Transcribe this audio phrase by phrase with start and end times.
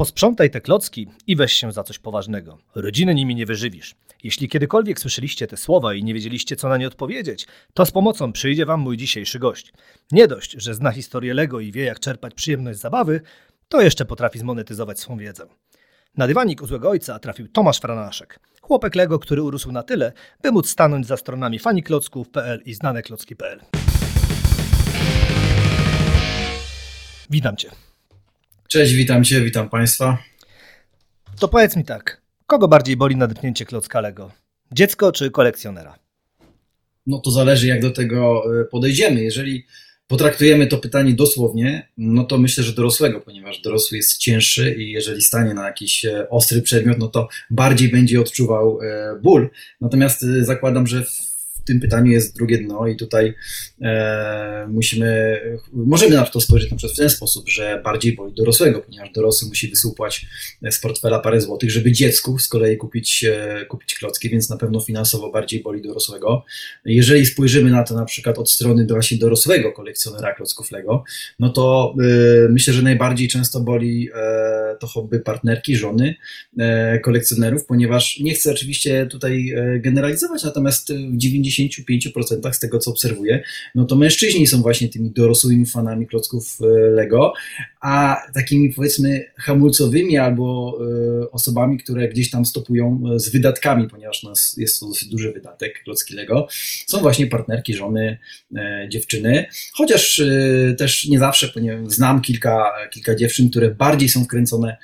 [0.00, 2.58] Posprzątaj te klocki i weź się za coś poważnego.
[2.74, 3.94] Rodziny nimi nie wyżywisz.
[4.22, 8.32] Jeśli kiedykolwiek słyszeliście te słowa i nie wiedzieliście, co na nie odpowiedzieć, to z pomocą
[8.32, 9.72] przyjdzie wam mój dzisiejszy gość.
[10.12, 13.20] Nie dość, że zna historię Lego i wie, jak czerpać przyjemność z zabawy,
[13.68, 15.46] to jeszcze potrafi zmonetyzować swą wiedzę.
[16.16, 18.40] Na dywanik u złego ojca trafił Tomasz Franaszek.
[18.62, 20.12] Chłopek Lego, który urósł na tyle,
[20.42, 23.60] by móc stanąć za stronami faniklocków.pl i znaneklocki.pl.
[27.30, 27.89] Witam Cię.
[28.72, 30.18] Cześć, witam Cię, witam Państwa.
[31.40, 34.30] To powiedz mi tak, kogo bardziej boli nadepnięcie klocka Lego?
[34.72, 35.98] Dziecko czy kolekcjonera?
[37.06, 39.22] No to zależy jak do tego e, podejdziemy.
[39.22, 39.66] Jeżeli
[40.06, 45.22] potraktujemy to pytanie dosłownie, no to myślę, że dorosłego, ponieważ dorosły jest cięższy i jeżeli
[45.22, 49.50] stanie na jakiś e, ostry przedmiot, no to bardziej będzie odczuwał e, ból.
[49.80, 51.29] Natomiast zakładam, że w
[51.64, 53.34] tym pytaniu jest drugie dno i tutaj
[53.82, 55.40] e, musimy,
[55.72, 59.48] możemy na to spojrzeć na przykład w ten sposób, że bardziej boli dorosłego, ponieważ dorosły
[59.48, 60.26] musi wysłupłać
[60.70, 64.80] z portfela parę złotych, żeby dziecku z kolei kupić, e, kupić klocki, więc na pewno
[64.80, 66.44] finansowo bardziej boli dorosłego.
[66.84, 71.04] Jeżeli spojrzymy na to na przykład od strony właśnie dorosłego kolekcjonera klocków Lego,
[71.38, 76.14] no to e, myślę, że najbardziej często boli e, to hobby partnerki, żony
[76.58, 82.78] e, kolekcjonerów, ponieważ nie chcę oczywiście tutaj e, generalizować, natomiast w 90 95% z tego,
[82.78, 83.42] co obserwuję,
[83.74, 87.32] no to mężczyźni są właśnie tymi dorosłymi fanami klocków e, Lego,
[87.80, 90.78] a takimi powiedzmy hamulcowymi albo
[91.22, 95.32] e, osobami, które gdzieś tam stopują e, z wydatkami, ponieważ nas jest to dosyć duży
[95.32, 96.48] wydatek, klocki Lego,
[96.86, 98.18] są właśnie partnerki, żony,
[98.88, 100.22] dziewczyny, chociaż
[100.78, 104.76] też nie zawsze, ponieważ znam kilka, kilka dziewczyn, które bardziej są wkręcone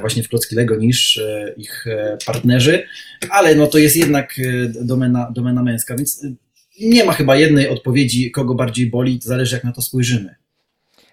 [0.00, 1.20] właśnie w klocki Lego niż
[1.56, 1.84] ich
[2.26, 2.82] partnerzy,
[3.30, 4.40] ale no to jest jednak
[4.82, 6.36] domena, domena męska, więc y,
[6.80, 10.34] nie ma chyba jednej odpowiedzi, kogo bardziej boli, to zależy jak na to spojrzymy.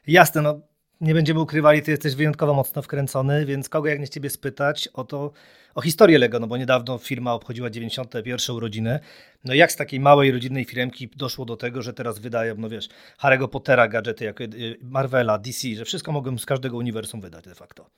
[0.07, 0.61] Jasne, no
[1.01, 5.03] nie będziemy ukrywali, ty jesteś wyjątkowo mocno wkręcony, więc kogo jak nie ciebie spytać o
[5.03, 5.31] to,
[5.75, 8.99] o historię Lego, no bo niedawno firma obchodziła 91 urodziny.
[9.43, 12.89] No jak z takiej małej rodzinnej firmki doszło do tego, że teraz wydają, no wiesz,
[13.21, 17.55] Harry'ego Pottera, gadżety, jak y, Marvela, DC, że wszystko mogą z każdego uniwersum wydać de
[17.55, 17.89] facto.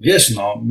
[0.00, 0.62] Wiesz, no,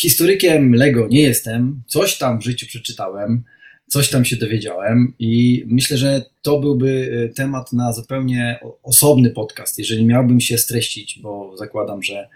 [0.00, 3.44] historykiem Lego nie jestem, coś tam w życiu przeczytałem,
[3.88, 9.78] coś tam się dowiedziałem i myślę, że to byłby e, temat na zupełnie osobny podcast,
[9.78, 12.28] jeżeli miałbym się streścić, bo zakładam, że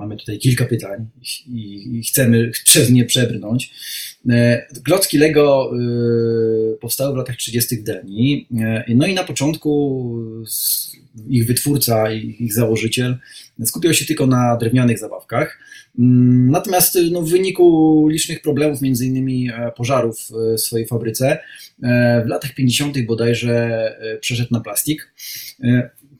[0.00, 1.06] mamy tutaj kilka pytań
[1.46, 3.70] i, chcemy przez nie przebrnąć.
[4.28, 7.76] E, klocki Lego e, powstały w latach 30.
[7.76, 8.46] w Delni,
[8.88, 9.70] no i na początku
[11.28, 13.16] ich wytwórca i ich założyciel
[13.64, 15.58] skupiał się tylko na drewnianych zabawkach.
[15.98, 21.38] Mm, natomiast no, w wyniku licznych problemów, między innymi e, pożarów w swojej fabryce,
[21.82, 23.06] e, w latach 50.
[23.06, 23.54] bodajże
[24.00, 25.12] e, przeszedł na plastik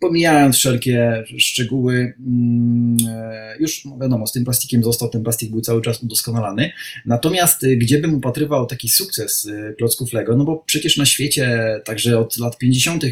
[0.01, 5.61] pomijając wszelkie szczegóły, mm, e, już no wiadomo, z tym plastikiem został, ten plastik był
[5.61, 6.73] cały czas udoskonalany.
[7.07, 11.61] Natomiast y, gdzie bym upatrywał taki sukces y, klocków Lego, no bo przecież na świecie,
[11.85, 13.05] także od lat 50.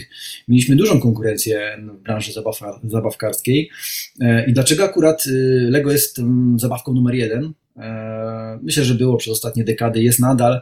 [0.48, 2.32] mieliśmy dużą konkurencję w branży
[2.84, 3.70] zabawkarskiej.
[4.20, 5.30] E, I dlaczego akurat y,
[5.70, 7.52] Lego jest mm, zabawką numer jeden?
[7.78, 10.60] E, myślę, że było przez ostatnie dekady, jest nadal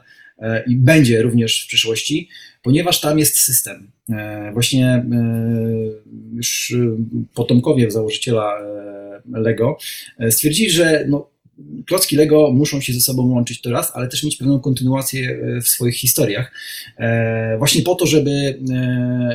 [0.66, 2.28] i będzie również w przyszłości,
[2.62, 3.90] ponieważ tam jest system.
[4.10, 5.04] E, właśnie e,
[6.34, 6.74] już
[7.34, 9.78] potomkowie założyciela e, Lego
[10.30, 11.30] stwierdzili, że no,
[11.86, 15.68] klocki Lego muszą się ze sobą łączyć to raz, ale też mieć pewną kontynuację w
[15.68, 16.52] swoich historiach.
[17.58, 18.58] Właśnie po to, żeby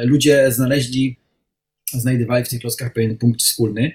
[0.03, 1.15] ludzie znaleźli
[1.91, 3.91] znajdowali w tych klockach pewien punkt wspólny.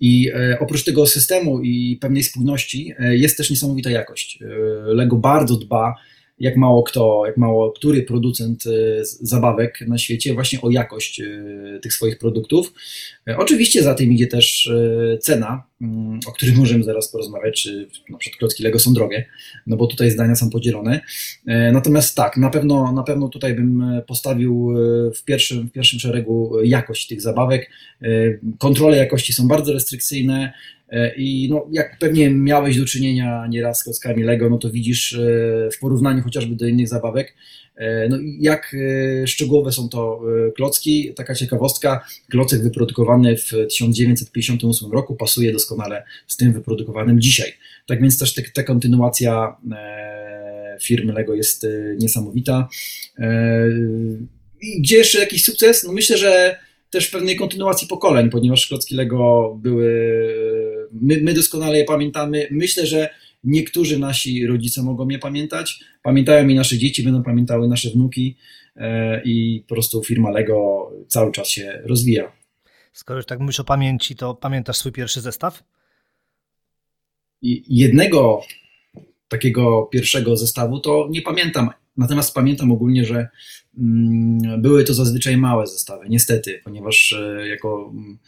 [0.00, 4.38] I oprócz tego systemu i pewnej spójności jest też niesamowita jakość.
[4.86, 5.94] Lego bardzo dba
[6.38, 8.70] jak mało kto, jak mało który producent e,
[9.02, 12.72] zabawek na świecie właśnie o jakość e, tych swoich produktów.
[13.28, 14.70] E, oczywiście za tym idzie też
[15.20, 19.24] cena, mm, o której możemy zaraz porozmawiać, czy na przykład klocki Lego są drogie,
[19.66, 21.00] no bo tutaj zdania są podzielone.
[21.72, 24.74] Natomiast tak, na pewno, na pewno tutaj bym postawił
[25.14, 27.70] w pierwszym, w pierwszym szeregu jakość tych zabawek.
[28.58, 30.52] Kontrole jakości są bardzo restrykcyjne,
[30.83, 30.83] E,
[31.16, 35.18] I no, jak pewnie miałeś do czynienia nieraz z klockami Lego, no to widzisz e,
[35.72, 37.34] w porównaniu chociażby do innych zabawek,
[37.76, 38.76] e, no jak
[39.26, 40.22] szczegółowe są to
[40.56, 41.14] klocki.
[41.14, 47.52] Taka ciekawostka, klocek wyprodukowany w 1958 roku pasuje doskonale z tym wyprodukowanym dzisiaj.
[47.86, 49.56] Tak więc też ta kontynuacja
[50.82, 51.66] firmy Lego jest
[51.98, 52.68] niesamowita.
[54.62, 55.84] I gdzie jeszcze jakiś sukces?
[55.84, 56.56] No myślę, że
[56.94, 59.90] też w pewnej kontynuacji pokoleń, ponieważ klocki Lego były
[61.04, 62.48] my, my doskonale je pamiętamy.
[62.50, 63.10] Myślę, że
[63.44, 65.84] niektórzy nasi rodzice mogą je pamiętać.
[66.02, 68.36] Pamiętają i nasze dzieci, będą pamiętały nasze wnuki
[68.76, 72.32] e, i po prostu firma Lego cały czas się rozwija.
[72.92, 75.64] Skoro już tak mówisz o pamięci, to pamiętasz swój pierwszy zestaw?
[77.68, 78.42] jednego
[79.28, 81.70] takiego pierwszego zestawu to nie pamiętam.
[81.96, 83.28] Natomiast pamiętam ogólnie, że
[83.78, 88.18] mm, były to zazwyczaj małe zestawy, niestety, ponieważ e, jako mm,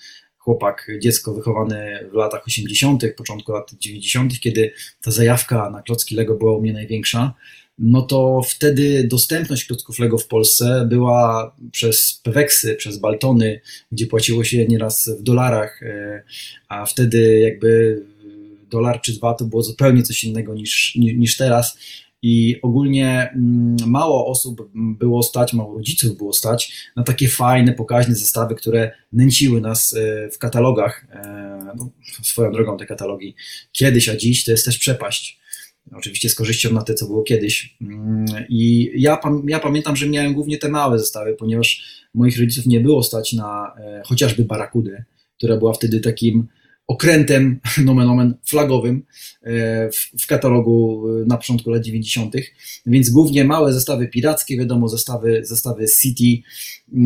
[0.46, 4.72] chłopak, dziecko wychowane w latach 80., początku lat 90., kiedy
[5.02, 7.34] ta zajawka na klocki Lego była u mnie największa,
[7.78, 13.60] no to wtedy dostępność klocków Lego w Polsce była przez Peweksy, przez Baltony,
[13.92, 16.22] gdzie płaciło się nieraz w dolarach, e,
[16.68, 18.02] a wtedy jakby
[18.70, 21.78] dolar czy dwa to było zupełnie coś innego niż, niż teraz.
[22.22, 28.14] I ogólnie mm, mało osób było stać, mało rodziców było stać na takie fajne, pokaźne
[28.14, 31.06] zestawy, które nęciły nas e, w katalogach.
[31.10, 31.90] E, no,
[32.22, 33.34] swoją drogą te katalogi
[33.72, 35.40] kiedyś, a dziś to jest też przepaść.
[35.92, 37.76] Oczywiście z korzyścią na te, co było kiedyś.
[37.80, 41.84] Mm, I ja, ja pamiętam, że miałem głównie te małe zestawy, ponieważ
[42.14, 45.04] moich rodziców nie było stać na e, chociażby barakudę,
[45.36, 46.48] która była wtedy takim
[46.86, 49.02] okrętem, nomen omen, flagowym
[49.42, 49.90] e,
[50.20, 52.34] w, katalogu e, na początku lat 90.,
[52.86, 56.42] więc głównie małe zestawy pirackie, wiadomo, zestawy, zestawy City,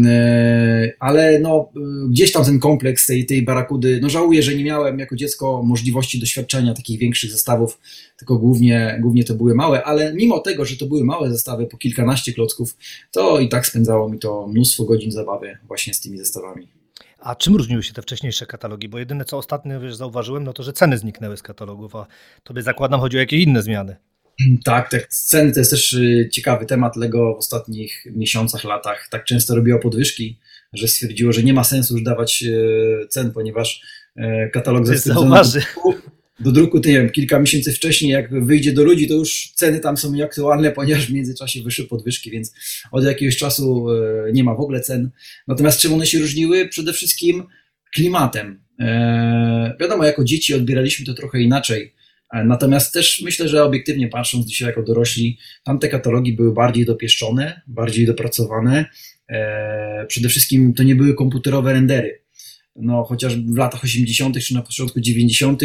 [0.06, 1.72] e, ale no,
[2.10, 6.20] gdzieś tam ten kompleks tej, tej barakudy, no żałuję, że nie miałem jako dziecko możliwości
[6.20, 7.80] doświadczenia takich większych zestawów,
[8.18, 11.76] tylko głównie, głównie to były małe, ale mimo tego, że to były małe zestawy po
[11.76, 12.76] kilkanaście klocków,
[13.10, 16.79] to i tak spędzało mi to mnóstwo godzin zabawy właśnie z tymi zestawami.
[17.20, 18.88] A czym różniły się te wcześniejsze katalogi?
[18.88, 22.06] Bo jedyne co ostatnio wiesz, zauważyłem, no to że ceny zniknęły z katalogów, a
[22.42, 23.96] tobie zakładam chodzi o jakieś inne zmiany.
[24.64, 29.08] Tak, te ceny to jest też y, ciekawy temat Lego w ostatnich miesiącach, latach.
[29.10, 30.40] Tak często robiło podwyżki,
[30.72, 33.82] że stwierdziło, że nie ma sensu już dawać y, cen, ponieważ
[34.16, 35.60] y, katalog zastąpiony
[36.40, 39.96] do druku, nie wiem, kilka miesięcy wcześniej, jak wyjdzie do ludzi, to już ceny tam
[39.96, 42.54] są nieaktualne, ponieważ w międzyczasie wyszły podwyżki, więc
[42.92, 45.10] od jakiegoś czasu e, nie ma w ogóle cen.
[45.48, 46.68] Natomiast czym one się różniły?
[46.68, 47.42] Przede wszystkim
[47.94, 48.62] klimatem.
[48.80, 51.94] E, wiadomo, jako dzieci odbieraliśmy to trochę inaczej.
[52.32, 57.60] E, natomiast też myślę, że obiektywnie patrząc dzisiaj jako dorośli, tamte katalogi były bardziej dopieszczone,
[57.66, 58.84] bardziej dopracowane.
[60.08, 62.22] Przede wszystkim to nie były komputerowe rendery.
[62.76, 64.38] No, chociaż w latach 80.
[64.38, 65.62] czy na początku 90.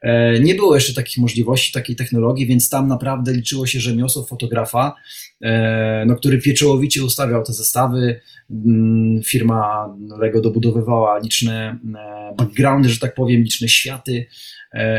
[0.00, 4.96] E, nie było jeszcze takich możliwości, takiej technologii, więc tam naprawdę liczyło się rzemiosło fotografa,
[5.40, 8.20] e, no, który pieczołowicie ustawiał te zestawy.
[8.50, 9.88] Mm, firma
[10.18, 14.26] Lego dobudowywała liczne e, backgroundy, że tak powiem, liczne światy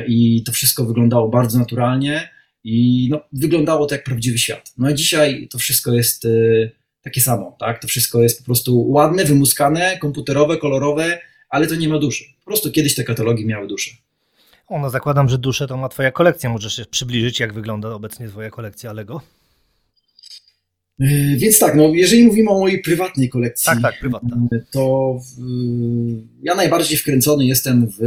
[0.08, 2.30] i to wszystko wyglądało bardzo naturalnie
[2.64, 4.74] i no, wyglądało to jak prawdziwy świat.
[4.78, 6.28] No a dzisiaj to wszystko jest
[7.02, 7.82] takie samo, tak?
[7.82, 11.20] To wszystko jest po prostu ładne, wymuskane, komputerowe, kolorowe,
[11.50, 12.24] ale to nie ma duszy.
[12.40, 13.92] Po prostu kiedyś te katalogi miały duszę.
[14.72, 16.50] Ono zakładam, że duszę to ma twoja kolekcja.
[16.50, 19.22] Możesz się przybliżyć, jak wygląda obecnie twoja kolekcja Lego?
[21.00, 24.38] Yy, więc tak, no jeżeli mówimy o mojej prywatnej kolekcji, tak, tak, prywatna.
[24.52, 28.02] Yy, to yy, ja najbardziej wkręcony jestem w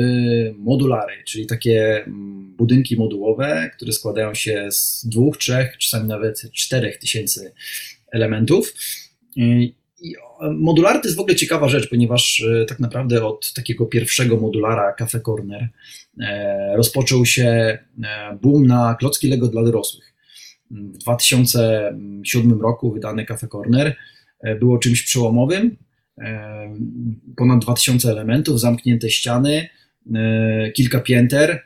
[0.59, 6.99] modulary, czyli takie mm, budynki modułowe, które składają się z dwóch, trzech, czasami nawet czterech
[6.99, 7.53] tysięcy
[8.13, 8.75] elementów.
[10.05, 10.15] I
[10.53, 15.21] modulary to jest w ogóle ciekawa rzecz, ponieważ tak naprawdę od takiego pierwszego modulara Cafe
[15.21, 15.69] Corner
[16.21, 20.15] E, rozpoczął się e, boom na klocki Lego dla dorosłych.
[20.71, 23.97] W 2007 roku wydany Cafe Corner
[24.41, 25.77] e, było czymś przełomowym.
[27.37, 29.69] Ponad 2000 elementów, zamknięte ściany,
[30.75, 31.62] kilka pięter,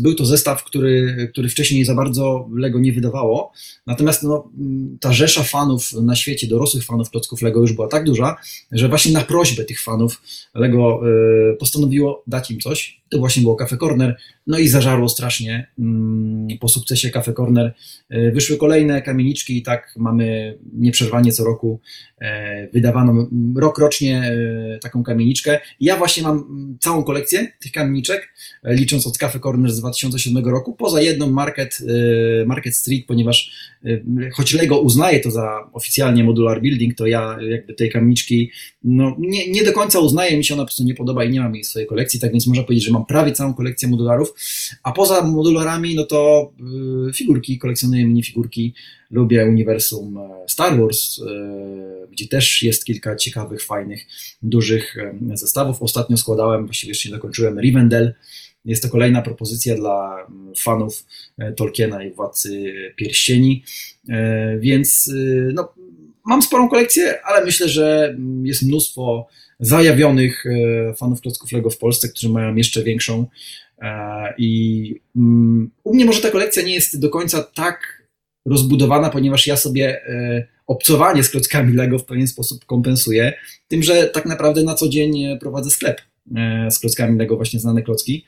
[0.00, 3.52] był to zestaw, który, który wcześniej za bardzo Lego nie wydawało.
[3.86, 4.50] Natomiast no,
[5.00, 8.36] ta rzesza fanów na świecie, dorosłych fanów klocków Lego już była tak duża,
[8.72, 10.22] że właśnie na prośbę tych fanów
[10.54, 11.00] Lego
[11.52, 13.00] y, postanowiło dać im coś.
[13.08, 14.16] To właśnie było Cafe Corner.
[14.46, 15.70] No i zażarło strasznie.
[16.52, 17.74] Y, po sukcesie Cafe Corner
[18.14, 21.80] y, wyszły kolejne kamieniczki i tak mamy nieprzerwanie co roku
[22.20, 24.36] e, wydawano rok rocznie
[24.82, 25.60] taką kamieniczkę.
[25.80, 28.28] Ja właśnie mam całą kolekcję tych kamieniczek,
[28.64, 31.78] licząc od Cafe Corner z 2007 roku, poza jedną Market,
[32.46, 33.52] Market Street, ponieważ
[34.32, 38.50] choć Lego uznaje to za oficjalnie modular building, to ja jakby tej kamieniczki
[38.84, 41.40] no, nie, nie do końca uznaję, mi się ona po prostu nie podoba i nie
[41.40, 44.32] mam jej w swojej kolekcji, tak więc można powiedzieć, że mam prawie całą kolekcję modularów,
[44.82, 46.52] a poza modularami, no to
[47.08, 48.74] y, figurki, kolekcjonuję minifigurki,
[49.10, 54.06] lubię uniwersum e, Star Wars, e, gdzie też jest kilka ciekawych, fajnych,
[54.42, 54.96] dużych
[55.34, 55.82] zestawów.
[55.82, 58.14] Ostatnio składałem, właściwie jeszcze nie dokończyłem, Rivendell,
[58.66, 60.26] jest to kolejna propozycja dla
[60.58, 61.06] fanów
[61.38, 63.64] e, Tolkiena i Władcy Pierścieni,
[64.58, 65.72] więc e, no,
[66.24, 69.26] mam sporą kolekcję, ale myślę, że jest mnóstwo
[69.60, 70.44] zajawionych
[70.96, 73.26] fanów klocków Lego w Polsce, którzy mają jeszcze większą
[74.38, 78.06] i mm, u mnie może ta kolekcja nie jest do końca tak
[78.46, 80.00] rozbudowana, ponieważ ja sobie
[80.66, 83.32] obcowanie z klockami Lego w pewien sposób kompensuję.
[83.68, 86.00] Tym, że tak naprawdę na co dzień prowadzę sklep
[86.70, 88.24] z klockami Lego, właśnie znane klocki,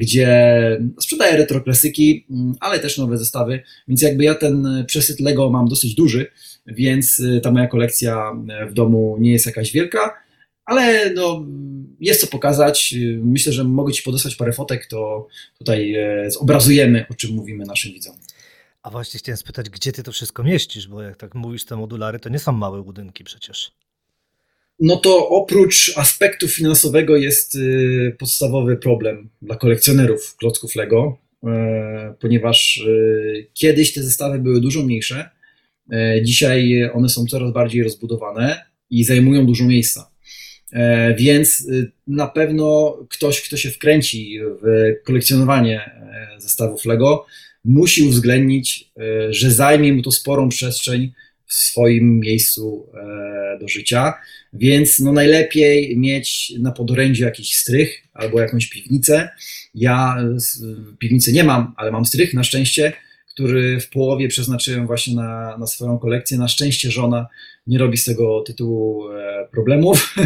[0.00, 0.56] gdzie
[1.00, 5.94] sprzedaję retroklasyki, mm, ale też nowe zestawy, więc jakby ja ten przesyt Lego mam dosyć
[5.94, 6.26] duży,
[6.66, 8.32] więc ta moja kolekcja
[8.68, 10.14] w domu nie jest jakaś wielka,
[10.64, 11.46] ale no,
[12.02, 12.94] jest co pokazać.
[13.22, 15.28] Myślę, że mogę Ci podesłać parę fotek, to
[15.58, 15.96] tutaj
[16.28, 18.16] zobrazujemy, o czym mówimy naszym widzom.
[18.82, 22.18] A właśnie chciałem spytać, gdzie ty to wszystko mieścisz, bo jak tak mówisz, te modulary
[22.18, 23.72] to nie są małe budynki przecież.
[24.80, 32.86] No to oprócz aspektu finansowego jest y, podstawowy problem dla kolekcjonerów klocków Lego, e, ponieważ
[33.54, 35.30] kiedyś te zestawy były dużo mniejsze,
[35.92, 40.11] e, dzisiaj one są coraz bardziej rozbudowane i zajmują dużo miejsca.
[40.72, 45.90] E, więc y, na pewno ktoś, kto się wkręci w kolekcjonowanie
[46.38, 47.26] zestawów Lego,
[47.64, 51.12] musi uwzględnić, e, że zajmie mu to sporą przestrzeń
[51.46, 54.14] w swoim miejscu e, do życia,
[54.52, 59.28] więc no najlepiej mieć na podorędziu jakiś strych albo jakąś piwnicę.
[59.74, 60.16] Ja
[60.98, 62.92] piwnicy nie mam, ale mam strych na szczęście,
[63.34, 66.38] który w połowie przeznaczyłem właśnie na, na swoją kolekcję.
[66.38, 67.26] Na szczęście żona
[67.66, 70.14] nie robi z tego tytułu e, problemów.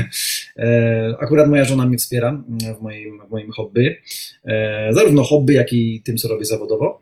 [0.58, 3.96] E, akurat moja żona mnie wspiera mm, w moim, w moim hobby.
[4.44, 7.00] E, zarówno hobby, jak i tym, co robię zawodowo,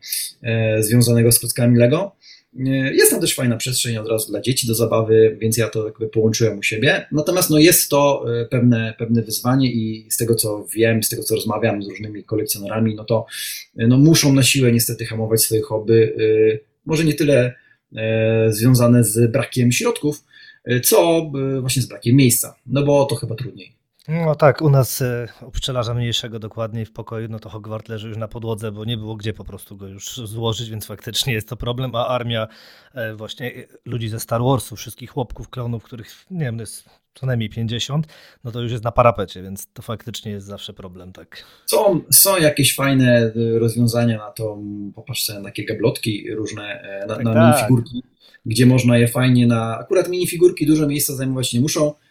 [0.79, 2.15] związanego z klockami Lego.
[2.93, 6.07] Jest tam też fajna przestrzeń od razu dla dzieci do zabawy, więc ja to jakby
[6.07, 7.05] połączyłem u siebie.
[7.11, 11.35] Natomiast no jest to pewne, pewne wyzwanie i z tego co wiem, z tego co
[11.35, 13.25] rozmawiam z różnymi kolekcjonerami, no to
[13.75, 16.13] no muszą na siłę niestety hamować swoje hobby.
[16.85, 17.53] Może nie tyle
[17.95, 20.23] E, związane z brakiem środków,
[20.65, 23.75] e, co e, właśnie z brakiem miejsca, no bo to chyba trudniej.
[24.07, 25.03] No tak, u nas
[25.41, 28.97] u pszczelarza mniejszego dokładniej w pokoju, no to Hogwart leży już na podłodze, bo nie
[28.97, 32.47] było gdzie po prostu go już złożyć, więc faktycznie jest to problem, a armia
[33.15, 33.51] właśnie
[33.85, 38.07] ludzi ze Star Warsu, wszystkich chłopków, klonów, których nie wiem, jest co najmniej 50,
[38.43, 41.43] no to już jest na parapecie, więc to faktycznie jest zawsze problem, tak.
[41.65, 44.57] Są, są jakieś fajne rozwiązania na to,
[44.95, 47.43] popatrz sobie na takie gablotki różne, e, na, tak, na tak.
[47.43, 48.03] minifigurki,
[48.45, 52.04] gdzie można je fajnie na, akurat minifigurki dużo miejsca zajmować nie muszą, e,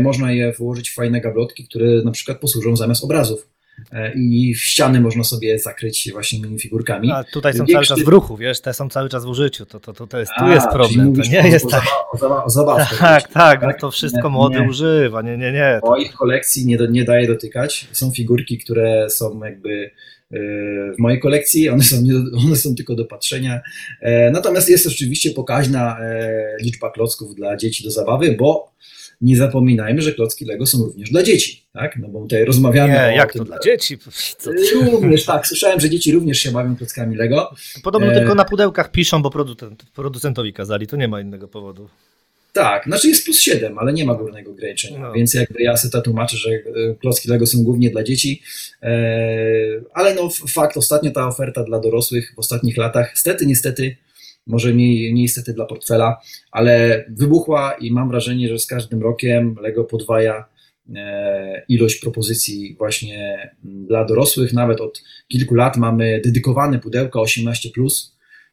[0.00, 3.48] można je włożyć w fajne gablotki, które na przykład posłużą zamiast obrazów.
[3.92, 7.12] E, i w ściany można sobie zakryć właśnie minifigurkami.
[7.12, 9.80] A tutaj są cały czas w ruchu, wiesz, te są cały czas w użyciu, to,
[9.80, 11.84] to, to, to jest, tu A, jest problem, to nie jest tak.
[12.12, 14.68] O, zabawkę, tak, tak, no tak, to wszystko nie, młody nie.
[14.68, 15.78] używa, nie, nie, nie.
[15.82, 15.90] To...
[15.90, 19.90] Moich kolekcji nie, nie daje dotykać, są figurki, które są jakby e,
[20.30, 22.14] w mojej kolekcji, one są, nie,
[22.46, 23.60] one są tylko do patrzenia.
[24.00, 25.98] E, natomiast jest oczywiście pokaźna
[26.62, 28.76] liczba klocków dla dzieci do zabawy, bo
[29.20, 31.96] nie zapominajmy, że klocki Lego są również dla dzieci, tak?
[31.96, 33.98] No bo tutaj rozmawiamy nie, o jak tym, to dla dzieci?
[34.92, 37.50] Również, tak, słyszałem, że dzieci również się bawią klockami Lego.
[37.82, 38.14] Podobno e...
[38.14, 41.88] tylko na pudełkach piszą, bo producent, producentowi kazali, to nie ma innego powodu.
[42.56, 45.12] Tak, znaczy jest plus 7, ale nie ma górnego ograniczenia, no.
[45.12, 46.62] więc jakby ja sobie to tłumaczę, że e,
[47.00, 48.42] klocki Lego są głównie dla dzieci,
[48.82, 48.88] e...
[49.94, 53.96] ale no fakt, ostatnio ta oferta dla dorosłych w ostatnich latach, niestety, niestety
[54.46, 56.20] może mniej, niestety dla portfela,
[56.50, 60.44] ale wybuchła i mam wrażenie, że z każdym rokiem Lego podwaja
[60.96, 64.52] e, ilość propozycji właśnie dla dorosłych.
[64.52, 67.68] Nawet od kilku lat mamy dedykowane pudełka 18,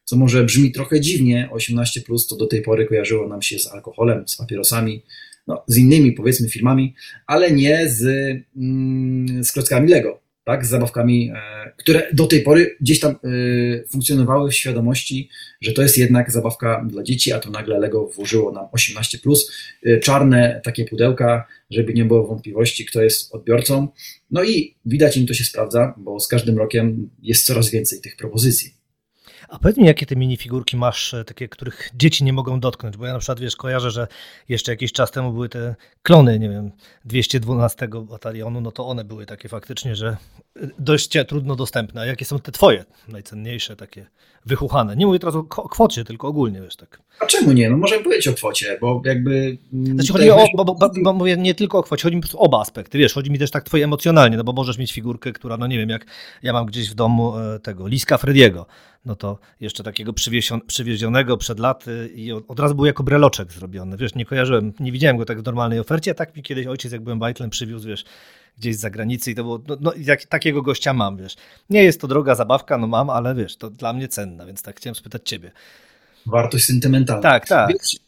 [0.03, 1.49] co może brzmi trochę dziwnie.
[1.51, 5.03] 18 to do tej pory kojarzyło nam się z alkoholem, z papierosami,
[5.47, 6.95] no, z innymi powiedzmy firmami,
[7.27, 8.03] ale nie z,
[8.55, 13.17] mm, z klockami Lego tak, z zabawkami, e, które do tej pory gdzieś tam e,
[13.87, 15.29] funkcjonowały w świadomości,
[15.61, 19.19] że to jest jednak zabawka dla dzieci, a to nagle Lego włożyło nam 18,
[19.85, 23.87] e, czarne takie pudełka, żeby nie było wątpliwości, kto jest odbiorcą.
[24.31, 28.15] No i widać im to się sprawdza, bo z każdym rokiem jest coraz więcej tych
[28.15, 28.82] propozycji.
[29.53, 32.97] A powiedz mi, jakie te minifigurki masz, e, takie, których dzieci nie mogą dotknąć?
[32.97, 34.07] Bo ja na przykład, wiesz, kojarzę, że
[34.49, 36.71] jeszcze jakiś czas temu były te klony, nie wiem,
[37.05, 40.17] 212 batalionu, no to one były takie faktycznie, że
[40.55, 42.01] e, dość trudno dostępne.
[42.01, 44.07] A jakie są te twoje najcenniejsze, takie
[44.45, 44.95] wychuchane?
[44.95, 46.99] Nie mówię teraz o kwocie, tylko ogólnie, wiesz, tak.
[47.19, 47.69] A czemu nie?
[47.69, 49.57] No możemy powiedzieć o kwocie, bo jakby...
[49.73, 52.23] Mm, znaczy chodzi o, bo, bo, bo, bo, mówię nie tylko o kwocie, chodzi mi
[52.35, 55.33] o oba aspekty, wiesz, chodzi mi też tak twoje emocjonalnie, no bo możesz mieć figurkę,
[55.33, 56.05] która, no nie wiem, jak
[56.43, 58.65] ja mam gdzieś w domu e, tego Liska Frediego,
[59.05, 60.13] no to jeszcze takiego
[60.67, 63.97] przywiezionego przed laty i od razu był jako breloczek zrobiony.
[63.97, 66.91] Wiesz, nie kojarzyłem, nie widziałem go tak w normalnej ofercie, a tak mi kiedyś ojciec,
[66.91, 68.05] jak byłem bajtlem, przywiózł, wiesz,
[68.57, 71.35] gdzieś z zagranicy i to było, no, no jak, takiego gościa mam, wiesz.
[71.69, 74.77] Nie jest to droga zabawka, no mam, ale wiesz, to dla mnie cenna, więc tak
[74.77, 75.51] chciałem spytać ciebie.
[76.25, 77.21] Wartość sentymentalna.
[77.21, 77.69] Tak, tak.
[77.69, 77.99] Wiesz,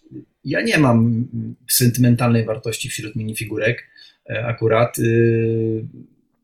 [0.46, 1.28] ja nie mam
[1.70, 3.88] sentymentalnej wartości wśród minifigurek
[4.30, 5.00] e, akurat.
[5.00, 5.86] Y,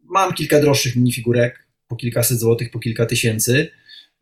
[0.03, 3.72] mam kilka droższych minifigurek, po kilkaset złotych, po kilka tysięcy,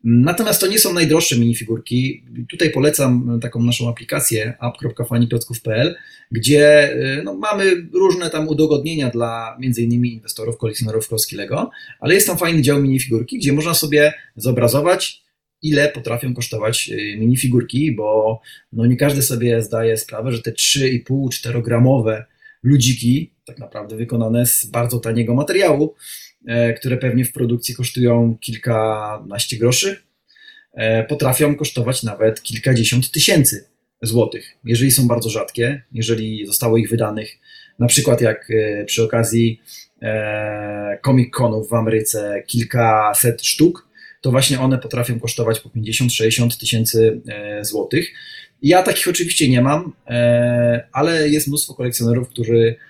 [0.04, 2.24] Natomiast to nie są najdroższe minifigurki.
[2.50, 5.96] Tutaj polecam taką naszą aplikację app.faniklocków.pl,
[6.30, 12.14] gdzie y, no, mamy różne tam udogodnienia dla między innymi inwestorów, kolekcjonerów klocki Lego, ale
[12.14, 15.22] jest tam fajny dział minifigurki, gdzie można sobie zobrazować
[15.62, 18.40] ile potrafią kosztować y, minifigurki, bo
[18.72, 22.24] no nie każdy sobie zdaje sprawę, że te 3,5-4 gramowe
[22.62, 26.29] ludziki, tak naprawdę wykonane z bardzo taniego materiału, e,
[26.76, 30.02] które pewnie w produkcji kosztują kilkanaście groszy,
[30.74, 33.64] e, potrafią kosztować nawet kilkadziesiąt tysięcy
[34.02, 37.38] złotych, jeżeli są bardzo rzadkie, jeżeli zostało ich wydanych,
[37.78, 39.60] na przykład jak e, przy okazji
[41.04, 43.88] Comic Conów w Ameryce kilkaset sztuk,
[44.20, 47.20] to właśnie one potrafią kosztować po 50-60 tysięcy
[47.60, 48.10] złotych.
[48.62, 49.92] Ja takich oczywiście nie mam,
[50.92, 52.76] ale jest mnóstwo kolekcjonerów, którzy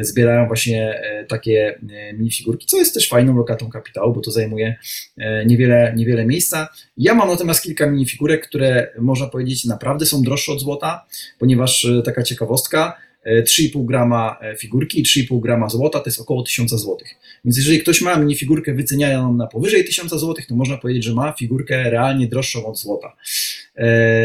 [0.00, 4.76] zbierają właśnie e, takie e, minifigurki, co jest też fajną lokatą kapitału, bo to zajmuje
[5.46, 6.68] niewiele, niewiele miejsca.
[6.96, 11.06] Ja mam natomiast kilka minifigurek, które można powiedzieć naprawdę są droższe od złota,
[11.38, 12.96] ponieważ taka ciekawostka,
[13.26, 17.08] 3,5 grama figurki i 3,5 grama złota to jest około 1000 złotych.
[17.44, 21.32] Więc jeżeli ktoś ma minifigurkę wyceniają na powyżej 1000 złotych, to można powiedzieć, że ma
[21.32, 23.16] figurkę realnie droższą od złota.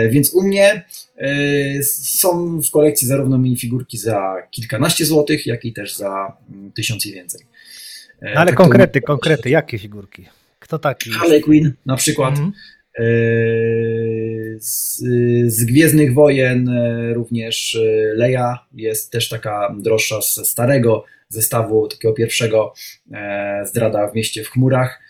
[0.09, 0.85] Więc u mnie
[1.19, 7.05] E, są w kolekcji zarówno minifigurki za kilkanaście złotych, jak i też za mm, tysiąc
[7.05, 7.41] i więcej.
[8.21, 9.07] E, no ale tak konkrety, to...
[9.07, 10.25] konkrety, jakie figurki?
[10.59, 11.09] Kto taki?
[11.09, 12.35] Harley Quinn na przykład.
[12.35, 12.51] -hmm.
[14.59, 14.97] Z,
[15.47, 16.69] z, Gwiezdnych Wojen
[17.13, 17.79] również
[18.15, 22.73] Leia jest też taka droższa z starego zestawu, takiego pierwszego
[23.65, 25.01] Zdrada w mieście w chmurach.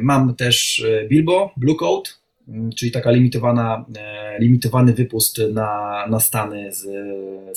[0.00, 2.18] Mam też Bilbo, Blue Coat,
[2.48, 6.86] Mm, czyli taka limitowana, e, limitowany wypust na, na Stany z,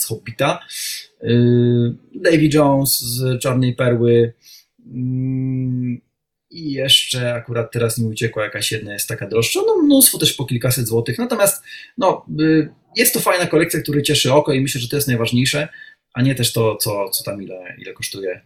[0.01, 0.60] z Hobbita.
[1.24, 1.28] E,
[2.16, 4.34] Davy Jones z Czarnej Perły
[4.94, 6.01] mm,
[6.51, 10.46] i jeszcze akurat teraz mi uciekła jakaś jedna jest taka droższa, no mnóstwo też po
[10.46, 11.63] kilkaset złotych, natomiast
[11.98, 15.67] no, y, jest to fajna kolekcja, która cieszy oko i myślę, że to jest najważniejsze,
[16.13, 18.41] a nie też to, co, co tam ile, ile kosztuje.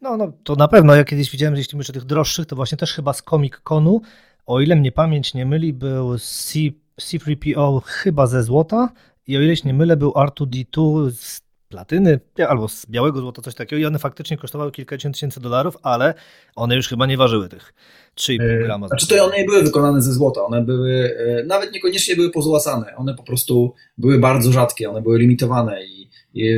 [0.00, 0.94] No, no, to na pewno.
[0.94, 3.54] Ja kiedyś widziałem, że jeśli myślę o tych droższych, to właśnie też chyba z Comic
[3.56, 4.02] Conu
[4.46, 6.58] o ile mnie pamięć nie myli, był C,
[7.00, 8.88] C3PO chyba ze złota
[9.26, 11.43] i o ileś nie mylę, był R2D2 z
[11.74, 16.14] platyny albo z białego złota, coś takiego i one faktycznie kosztowały kilkadziesiąt tysięcy dolarów, ale
[16.56, 17.74] one już chyba nie ważyły tych
[18.16, 18.88] 3,5 e, grama.
[18.88, 22.96] Znaczy to one nie były wykonane ze złota, one były, e, nawet niekoniecznie były pozłacane,
[22.96, 26.04] one po prostu były bardzo rzadkie, one były limitowane i,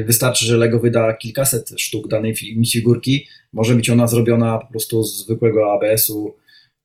[0.06, 2.34] wystarczy, że Lego wyda kilkaset sztuk danej
[2.72, 6.36] figurki, może być ona zrobiona po prostu z zwykłego ABS-u,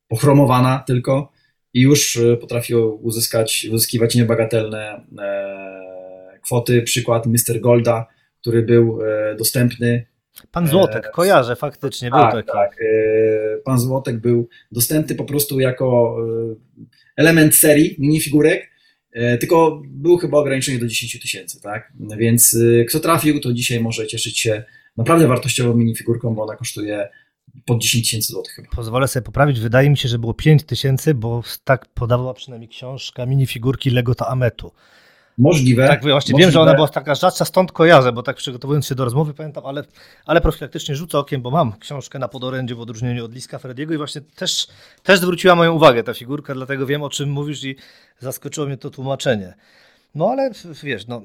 [0.07, 1.31] pochromowana tylko
[1.73, 6.81] i już e, potrafi uzyskać, uzyskiwać niebagatelne e, kwoty.
[6.81, 7.61] Przykład Mr.
[7.61, 8.07] Golda,
[8.41, 10.05] który był e, dostępny.
[10.51, 12.47] Pan Złotek, kojarzę faktycznie, był tak, taki.
[12.47, 12.77] Tak,
[13.63, 16.17] pan Złotek był dostępny po prostu jako
[17.17, 18.69] element serii minifigurek,
[19.39, 21.93] tylko był chyba ograniczenie do 10 tysięcy, tak?
[22.17, 22.57] Więc
[22.89, 24.63] kto trafił, to dzisiaj może cieszyć się
[24.97, 27.09] naprawdę wartościową minifigurką, bo ona kosztuje
[27.65, 28.67] pod 10 tysięcy złotych chyba.
[28.75, 33.25] Pozwolę sobie poprawić, wydaje mi się, że było 5 tysięcy, bo tak podawała przynajmniej książka
[33.25, 34.71] minifigurki Lego Ametu.
[35.41, 35.87] Możliwe.
[35.87, 36.39] Tak, właśnie możliwe.
[36.39, 39.65] wiem, że ona była taka rzadsza, stąd kojarzę, bo tak przygotowując się do rozmowy pamiętam,
[39.65, 39.83] ale,
[40.25, 43.97] ale profilaktycznie rzucę okiem, bo mam książkę na podorędziu w odróżnieniu od Liska Frediego i
[43.97, 44.67] właśnie też,
[45.03, 47.75] też zwróciła moją uwagę ta figurka, dlatego wiem o czym mówisz i
[48.19, 49.53] zaskoczyło mnie to tłumaczenie.
[50.15, 50.51] No ale
[50.83, 51.21] wiesz, no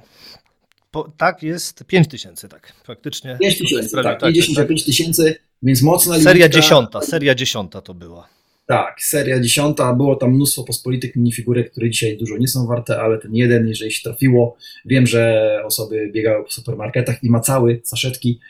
[0.91, 3.39] po, tak jest 5 tysięcy, tak, faktycznie.
[3.41, 4.87] 5 tysięcy, tak, tak, 55 tak.
[4.87, 6.31] tysięcy więc mocna limitka.
[6.31, 8.29] Seria dziesiąta, seria dziesiąta to była.
[8.67, 13.19] Tak, seria dziesiąta, było tam mnóstwo pospolitych minifigurek, które dzisiaj dużo nie są warte, ale
[13.19, 18.41] ten jeden, jeżeli się trafiło, wiem, że osoby biegały po supermarketach i macały saszetki,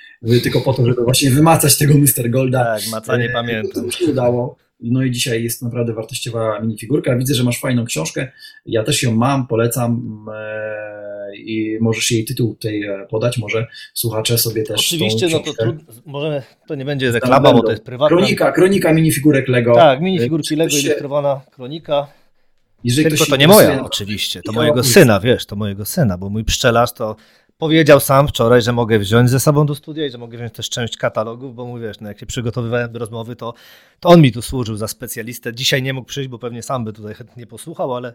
[0.43, 2.31] tylko po to, żeby właśnie wymacać tego Mr.
[2.31, 2.65] Golda.
[2.65, 3.85] Tak, macanie e, pamiętam.
[3.85, 4.57] To się udało.
[4.81, 7.17] No i dzisiaj jest naprawdę wartościowa minifigurka.
[7.17, 8.33] Widzę, że masz fajną książkę.
[8.67, 10.21] Ja też ją mam, polecam.
[10.35, 14.81] E, I możesz jej tytuł tutaj e, podać, może słuchacze sobie też.
[14.81, 18.17] Oczywiście, no to trud, może to nie będzie reklama, bo to jest prywatna.
[18.17, 19.75] Kronika, kronika minifigurek Lego.
[19.75, 20.87] Tak, minifigurki e, Lego, się...
[20.87, 22.07] ilustrowana kronika.
[22.85, 26.45] Jeżeli Tylko to nie moja, oczywiście, to mojego syna, wiesz, to mojego syna, bo mój
[26.45, 27.17] pszczelarz to
[27.59, 30.71] Powiedział sam wczoraj, że mogę wziąć ze sobą do studia i że mogę wziąć też
[30.71, 33.55] część katalogów, bo wiesz, no jak się przygotowywałem do rozmowy, to,
[34.01, 35.55] to on mi tu służył za specjalistę.
[35.55, 38.15] Dzisiaj nie mógł przyjść, bo pewnie sam by tutaj chętnie posłuchał, ale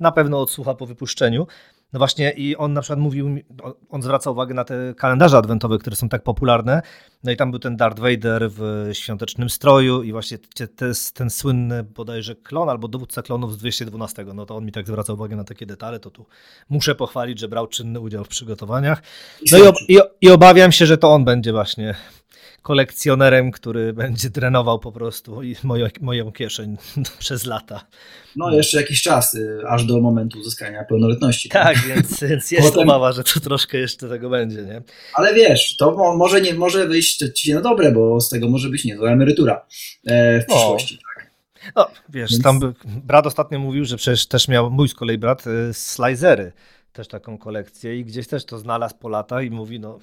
[0.00, 1.46] na pewno odsłucha po wypuszczeniu.
[1.94, 3.38] No właśnie i on na przykład mówił,
[3.88, 6.82] on zwraca uwagę na te kalendarze adwentowe, które są tak popularne.
[7.24, 11.82] No i tam był ten Darth Vader w świątecznym stroju i właśnie te, ten słynny
[11.82, 14.24] bodajże klon albo dowódca klonów z 212.
[14.34, 16.26] No to on mi tak zwraca uwagę na takie detale, to tu
[16.68, 19.02] muszę pochwalić, że brał czynny udział w przygotowaniach.
[19.52, 21.94] No i, ob, i, i obawiam się, że to on będzie właśnie
[22.64, 26.76] kolekcjonerem, który będzie drenował po prostu moją, moją kieszeń
[27.18, 27.86] przez lata.
[28.36, 31.48] No jeszcze jakiś czas, y, aż do momentu uzyskania pełnoletności.
[31.48, 32.88] Tak, więc, więc jest Potem...
[32.88, 34.82] obawa, że to troszkę jeszcze tego będzie, nie?
[35.14, 38.84] Ale wiesz, to może nie może wyjść ci na dobre, bo z tego może być
[38.84, 39.66] niezła emerytura
[40.06, 40.98] e, w przyszłości.
[40.98, 41.14] O.
[41.14, 41.30] Tak.
[41.76, 42.42] No, wiesz, Więc...
[42.42, 46.52] tam brat ostatnio mówił, że przecież też miał, mój z kolei brat, y, slizery,
[46.92, 49.98] też taką kolekcję i gdzieś też to znalazł po lata i mówi, no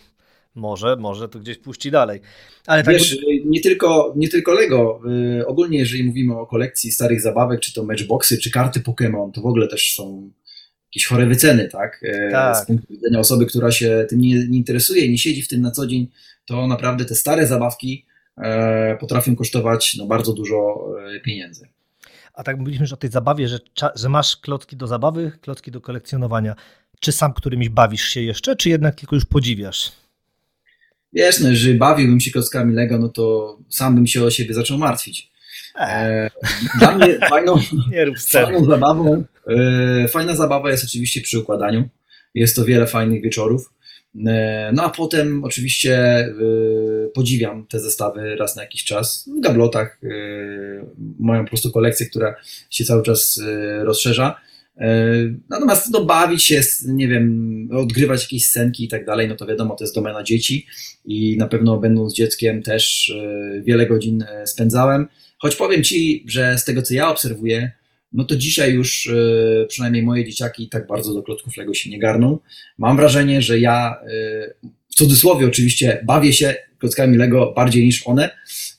[0.55, 2.19] może, może to gdzieś puści dalej.
[2.67, 5.01] Ale tak Wiesz, nie, tylko, nie tylko Lego.
[5.39, 9.41] Y, ogólnie, jeżeli mówimy o kolekcji starych zabawek, czy to matchboxy, czy karty Pokémon, to
[9.41, 10.31] w ogóle też są
[10.85, 12.03] jakieś chore wyceny, tak?
[12.03, 12.57] Y, tak.
[12.57, 15.71] Z punktu widzenia osoby, która się tym nie, nie interesuje, nie siedzi w tym na
[15.71, 16.07] co dzień,
[16.45, 18.05] to naprawdę te stare zabawki
[18.37, 21.67] e, potrafią kosztować no, bardzo dużo e, pieniędzy.
[22.33, 23.59] A tak mówiliśmy już o tej zabawie, że,
[23.95, 26.55] że masz klocki do zabawy, klocki do kolekcjonowania.
[26.99, 29.91] Czy sam którymiś bawisz się jeszcze, czy jednak tylko już podziwiasz?
[31.13, 34.77] Wiesz, no, jeżeli bawiłbym się klockami Lego, no to sam bym się o siebie zaczął
[34.77, 35.31] martwić.
[35.79, 36.29] E,
[36.79, 37.55] dla mnie fajną,
[38.31, 41.89] fajną zabawą, e, fajna zabawa jest oczywiście przy układaniu.
[42.35, 43.71] Jest to wiele fajnych wieczorów.
[44.27, 46.33] E, no a potem oczywiście e,
[47.13, 49.99] podziwiam te zestawy raz na jakiś czas w gablotach.
[50.03, 50.07] E,
[51.19, 52.35] moją po prostu kolekcję, która
[52.69, 53.41] się cały czas
[53.81, 54.41] rozszerza.
[55.49, 59.75] Natomiast no, bawić się, nie wiem, odgrywać jakieś scenki i tak dalej, no to wiadomo,
[59.75, 60.65] to jest domena dzieci
[61.05, 63.13] i na pewno będąc dzieckiem też
[63.63, 65.07] wiele godzin spędzałem.
[65.37, 67.71] Choć powiem Ci, że z tego co ja obserwuję,
[68.13, 71.99] no to dzisiaj już e, przynajmniej moje dzieciaki tak bardzo do klocków Lego się nie
[71.99, 72.39] garną.
[72.77, 78.29] Mam wrażenie, że ja e, w cudzysłowie oczywiście bawię się klockami Lego bardziej niż one,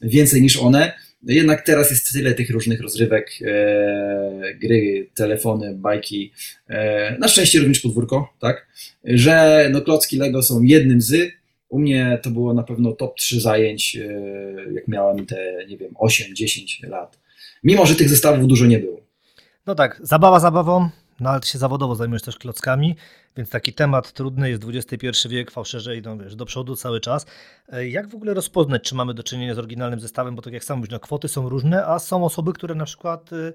[0.03, 0.93] więcej niż one.
[1.23, 6.33] Jednak teraz jest tyle tych różnych rozrywek, e, gry, telefony, bajki,
[6.69, 8.67] e, na szczęście również podwórko, tak,
[9.05, 11.33] że no klocki Lego są jednym z,
[11.69, 15.95] u mnie to było na pewno top 3 zajęć, e, jak miałem te, nie wiem,
[15.95, 17.19] 8-10 lat.
[17.65, 19.01] Mimo, że tych zestawów dużo nie było.
[19.67, 20.91] No tak, zabawa zabawą,
[21.23, 22.97] no ale ty się zawodowo zajmujesz też klockami,
[23.37, 27.27] więc taki temat trudny jest XXI wiek, fałszerze idą wiesz, do przodu cały czas.
[27.69, 30.65] E, jak w ogóle rozpoznać, czy mamy do czynienia z oryginalnym zestawem, bo tak jak
[30.65, 33.53] sam mówisz, no, kwoty są różne, a są osoby, które na przykład y,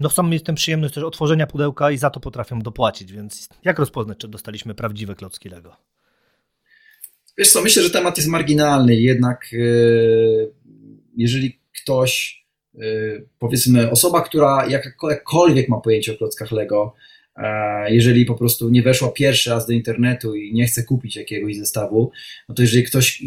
[0.00, 3.78] no, chcą mieć tę przyjemność też otworzenia pudełka i za to potrafią dopłacić, więc jak
[3.78, 5.76] rozpoznać, czy dostaliśmy prawdziwe klocki Lego?
[7.38, 10.52] Wiesz co, myślę, że temat jest marginalny, jednak yy,
[11.16, 12.44] jeżeli ktoś
[13.38, 14.68] powiedzmy osoba, która
[15.02, 16.94] jakkolwiek ma pojęcie o klockach Lego,
[17.36, 21.56] e, jeżeli po prostu nie weszła pierwszy raz do internetu i nie chce kupić jakiegoś
[21.56, 22.10] zestawu,
[22.48, 23.22] no to jeżeli ktoś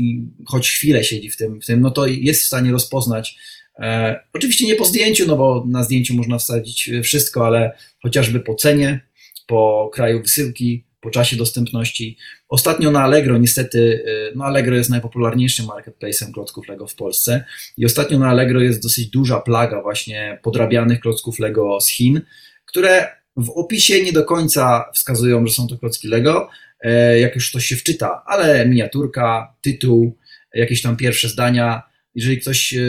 [0.46, 3.38] choć chwilę siedzi w tym, w tym no to jest w stanie rozpoznać.
[3.80, 7.72] E, oczywiście nie po zdjęciu, no bo na zdjęciu można wsadzić wszystko, ale
[8.04, 9.00] chociażby po cenie,
[9.48, 12.18] po kraju wysyłki, po czasie dostępności.
[12.50, 17.44] Ostatnio na Allegro, niestety, y, no Allegro jest najpopularniejszym marketplacem klocków Lego w Polsce
[17.78, 22.22] i ostatnio na Allegro jest dosyć duża plaga właśnie podrabianych klocków Lego z Chin,
[22.66, 26.50] które w opisie nie do końca wskazują, że są to klocki Lego,
[26.82, 30.18] e, jak już ktoś się wczyta, ale miniaturka, tytuł,
[30.54, 32.80] jakieś tam pierwsze zdania jeżeli ktoś e,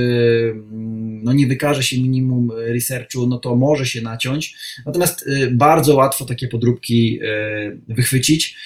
[1.23, 4.55] no, nie wykaże się minimum researchu, no to może się naciąć.
[4.87, 8.57] Natomiast e, bardzo łatwo takie podróbki e, wychwycić,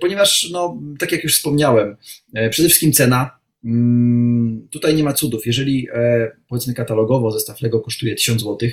[0.00, 1.96] ponieważ, no, tak jak już wspomniałem,
[2.50, 3.40] przede wszystkim cena.
[3.64, 5.46] Mm, tutaj nie ma cudów.
[5.46, 5.88] Jeżeli
[6.48, 8.68] powiedzmy katalogowo zestaw Lego kosztuje 1000 zł,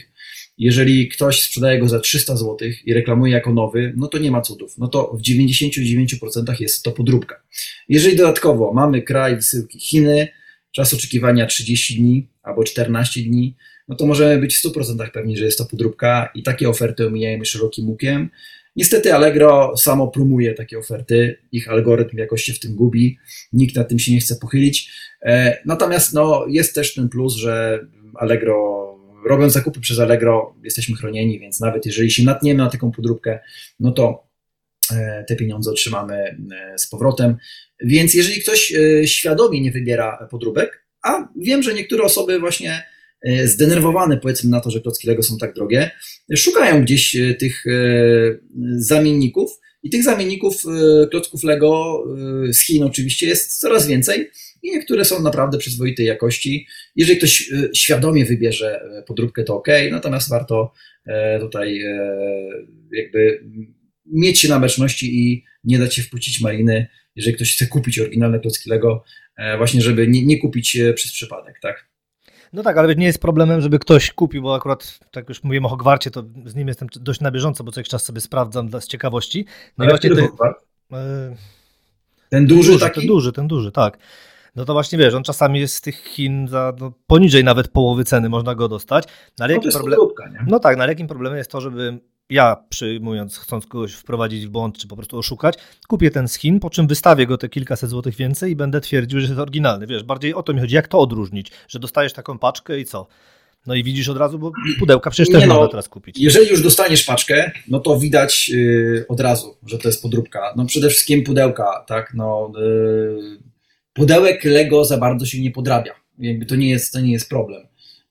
[0.57, 4.41] jeżeli ktoś sprzedaje go za 300 zł i reklamuje jako nowy, no to nie ma
[4.41, 4.77] cudów.
[4.77, 7.41] No to w 99% jest to podróbka.
[7.89, 10.27] Jeżeli dodatkowo mamy kraj wysyłki Chiny,
[10.71, 13.55] czas oczekiwania 30 dni albo 14 dni,
[13.87, 17.45] no to możemy być w 100% pewni, że jest to podróbka i takie oferty omijajmy
[17.45, 18.29] szerokim łukiem.
[18.75, 23.17] Niestety Allegro samo promuje takie oferty, ich algorytm jakoś się w tym gubi,
[23.53, 24.91] nikt na tym się nie chce pochylić.
[25.21, 28.87] E, natomiast no, jest też ten plus, że Allegro,
[29.25, 33.39] robiąc zakupy przez Allegro, jesteśmy chronieni, więc nawet jeżeli się natniemy na taką podróbkę,
[33.79, 34.26] no to
[35.27, 36.37] te pieniądze otrzymamy e,
[36.77, 37.37] z powrotem.
[37.83, 42.83] Więc jeżeli ktoś e, świadomie nie wybiera podróbek, a wiem, że niektóre osoby właśnie
[43.21, 45.91] e, zdenerwowane powiedzmy na to, że klocki Lego są tak drogie,
[46.35, 47.63] szukają gdzieś e, tych
[48.77, 49.51] zamienników
[49.83, 50.63] i tych zamienników
[51.11, 52.03] klocków Lego
[52.51, 54.29] z Chin oczywiście jest coraz więcej
[54.63, 56.67] i niektóre są naprawdę przyzwoitej jakości.
[56.95, 60.73] Jeżeli ktoś świadomie wybierze podróbkę, to ok, natomiast warto
[61.39, 61.81] tutaj
[62.91, 63.43] jakby
[64.13, 68.39] mieć się na baczności i nie dać się wpuścić mariny jeżeli ktoś chce kupić oryginalne
[68.39, 69.03] klocki Lego,
[69.37, 71.87] e, właśnie żeby nie, nie kupić przez przypadek, tak?
[72.53, 75.69] No tak, ale nie jest problemem, żeby ktoś kupił, bo akurat, tak już mówimy o
[75.69, 78.81] Hogwarcie, to z nim jestem dość na bieżąco, bo co jakiś czas sobie sprawdzam dla,
[78.81, 79.45] z ciekawości.
[79.77, 80.27] No ale właśnie ty,
[80.93, 81.35] e,
[82.29, 82.99] ten duży, duży taki?
[82.99, 83.97] Ten duży, ten duży, tak.
[84.55, 88.05] No to właśnie wiesz, on czasami jest z tych Chin za no, poniżej nawet połowy
[88.05, 89.03] ceny można go dostać.
[89.39, 89.99] No, ale no, jakim problem...
[90.47, 94.49] no tak, no ale jakim problemem jest to, żeby ja przyjmując, chcąc kogoś wprowadzić w
[94.49, 95.55] błąd, czy po prostu oszukać,
[95.87, 99.27] kupię ten skin, po czym wystawię go te kilkaset złotych więcej i będę twierdził, że
[99.27, 99.87] jest oryginalny.
[99.87, 103.07] Wiesz, bardziej o to mi chodzi, jak to odróżnić, że dostajesz taką paczkę i co?
[103.67, 106.17] No i widzisz od razu, bo pudełka przecież też no, można teraz kupić.
[106.19, 110.53] Jeżeli już dostaniesz paczkę, no to widać yy, od razu, że to jest podróbka.
[110.55, 113.39] No przede wszystkim pudełka, tak, no yy,
[113.93, 115.93] pudełek Lego za bardzo się nie podrabia.
[116.19, 117.67] Jakby to nie jest, to nie jest problem.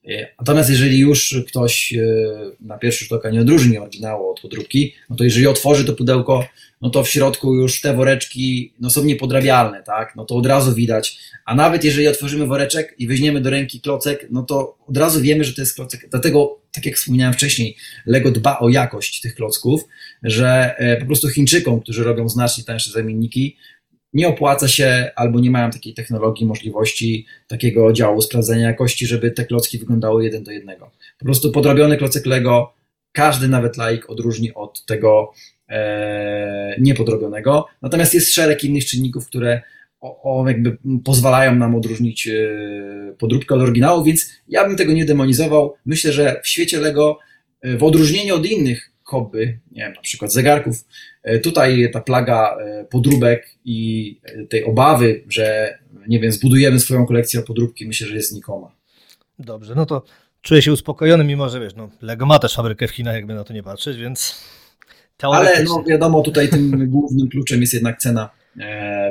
[0.09, 2.01] E, natomiast jeżeli już ktoś e,
[2.61, 6.47] na pierwszy rzut oka nie odróżni oryginału od podróbki, no to jeżeli otworzy to pudełko,
[6.81, 10.17] no to w środku już te woreczki no są niepodrabialne, tak?
[10.17, 11.19] No to od razu widać.
[11.45, 15.45] A nawet jeżeli otworzymy woreczek i weźmiemy do ręki klocek, no to od razu wiemy,
[15.45, 16.09] że to jest klocek.
[16.11, 19.85] Dlatego, tak jak wspomniałem wcześniej, Lego dba o jakość tych klocków,
[20.23, 23.57] że e, po prostu Chińczykom, którzy robią znacznie tańsze zamienniki,
[24.17, 29.45] nie opłaca się albo nie mają takiej technologii, możliwości takiego działu sprawdzenia jakości, żeby te
[29.45, 30.91] klocki wyglądały jeden do jednego.
[31.19, 32.73] Po prostu podrobiony klocek Lego
[33.13, 35.33] każdy nawet laik odróżni od tego
[35.69, 37.67] e, niepodrobionego.
[37.83, 39.63] Natomiast jest szereg innych czynników, które
[40.01, 42.33] o, o jakby pozwalają nam odróżnić e,
[43.19, 45.75] podróbkę od oryginału, więc ja bym tego nie demonizował.
[45.87, 47.19] Myślę, że w świecie Lego,
[47.63, 50.85] e, w odróżnieniu od innych hobby, nie wiem, na przykład zegarków.
[51.23, 57.07] E, tutaj ta plaga e, podróbek i e, tej obawy, że nie wiem, zbudujemy swoją
[57.07, 58.73] kolekcję podróbki, myślę, że jest znikoma.
[59.39, 60.03] Dobrze, no to
[60.43, 63.45] czuję się uspokojony, mimo że wiesz, no, Lego ma też fabrykę w Chinach, jakby na
[63.45, 64.45] to nie patrzeć, więc
[65.23, 68.31] Ale no wiadomo, tutaj tym głównym kluczem jest jednak cena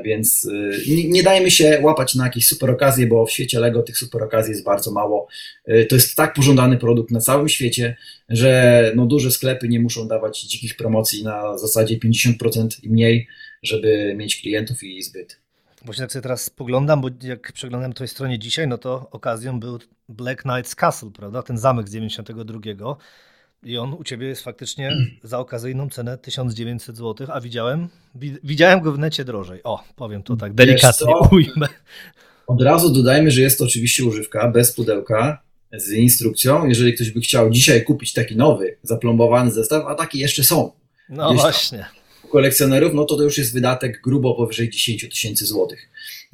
[0.03, 3.81] więc e, nie, nie dajmy się łapać na jakieś super okazje, bo w świecie Lego
[3.81, 5.27] tych super okazji jest bardzo mało.
[5.65, 7.97] E, to jest tak pożądany produkt na całym świecie,
[8.29, 13.27] że no duże sklepy nie muszą dawać dzikich promocji na zasadzie 50% i mniej,
[13.63, 15.39] żeby mieć klientów i zbyt.
[15.85, 19.79] Właśnie tak sobie teraz spoglądam, bo jak przeglądam tej stronie dzisiaj, no to okazją był
[20.09, 21.43] Black Knight's Castle, prawda?
[21.43, 22.59] Ten zamek z 92
[23.65, 27.87] i on u ciebie jest faktycznie za okazyjną cenę 1900 zł, a widziałem,
[28.43, 29.63] widziałem go w necie drożej.
[29.63, 31.67] O, powiem to tak delikatnie ujmę.
[32.47, 36.67] Od razu dodajmy, że jest to oczywiście używka bez pudełka, z instrukcją.
[36.67, 40.71] Jeżeli ktoś by chciał dzisiaj kupić taki nowy, zaplombowany zestaw, a takie jeszcze są.
[41.09, 41.77] No właśnie.
[41.77, 45.89] Tam kolekcjonerów, no to to już jest wydatek grubo powyżej 10 tysięcy złotych.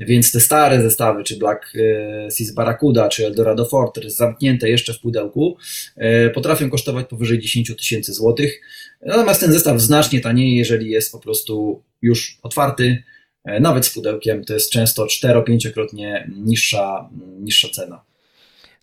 [0.08, 5.00] Więc te stare zestawy, czy Black e, Seas Barracuda, czy Eldorado Fortress, zamknięte jeszcze w
[5.00, 5.58] pudełku,
[5.96, 8.62] e, potrafią kosztować powyżej 10 tysięcy złotych.
[9.02, 13.04] Natomiast ten zestaw znacznie taniej, jeżeli jest po prostu już otwarty,
[13.44, 17.10] e, nawet z pudełkiem, to jest często 4-5-krotnie niższa,
[17.40, 18.02] niższa cena.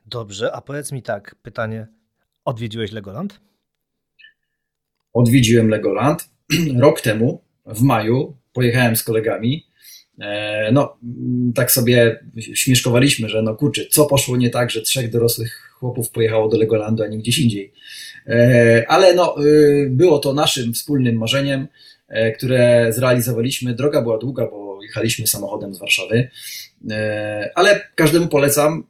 [0.07, 1.87] Dobrze, a powiedz mi tak, pytanie,
[2.45, 3.41] odwiedziłeś Legoland?
[5.13, 6.29] Odwiedziłem Legoland
[6.81, 9.68] rok temu, w maju, pojechałem z kolegami.
[10.21, 10.97] E, no,
[11.55, 12.21] tak sobie
[12.55, 17.03] śmieszkowaliśmy, że no kurczę, co poszło nie tak, że trzech dorosłych chłopów pojechało do Legolandu,
[17.03, 17.73] a nie gdzieś indziej.
[18.27, 21.67] E, ale no, y, było to naszym wspólnym marzeniem,
[22.09, 23.75] e, które zrealizowaliśmy.
[23.75, 26.29] Droga była długa, bo jechaliśmy samochodem z Warszawy,
[27.55, 28.85] ale każdemu polecam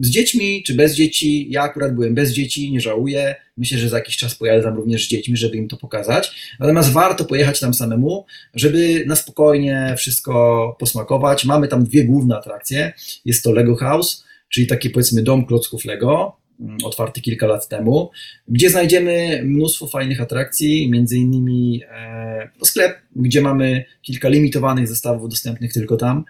[0.00, 1.46] z dziećmi czy bez dzieci.
[1.50, 3.34] Ja akurat byłem bez dzieci, nie żałuję.
[3.56, 6.56] Myślę, że za jakiś czas pojadę tam również z dziećmi, żeby im to pokazać.
[6.60, 11.44] Natomiast warto pojechać tam samemu, żeby na spokojnie wszystko posmakować.
[11.44, 12.92] Mamy tam dwie główne atrakcje.
[13.24, 18.10] Jest to Lego House, czyli taki powiedzmy dom klocków Lego, mm, otwarty kilka lat temu,
[18.48, 25.72] gdzie znajdziemy mnóstwo fajnych atrakcji, między innymi e, sklep, gdzie mamy kilka limitowanych zestawów dostępnych
[25.72, 26.24] tylko tam.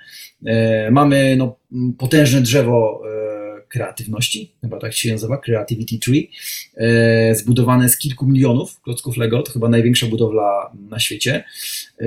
[0.47, 1.57] E, mamy no,
[1.99, 3.26] potężne drzewo e,
[3.69, 6.31] kreatywności, chyba tak się nazywa, Creativity Tree,
[6.77, 11.45] e, zbudowane z kilku milionów klocków Lego, to chyba największa budowla na świecie.
[12.01, 12.07] E,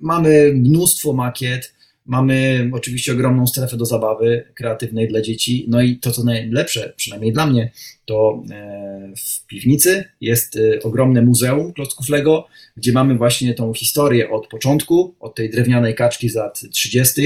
[0.00, 6.10] mamy mnóstwo makiet, mamy oczywiście ogromną strefę do zabawy kreatywnej dla dzieci, no i to
[6.10, 7.70] co najlepsze, przynajmniej dla mnie,
[8.04, 14.46] to e, w piwnicy jest ogromne muzeum klocków Lego, gdzie mamy właśnie tą historię od
[14.46, 17.22] początku, od tej drewnianej kaczki z lat 30.,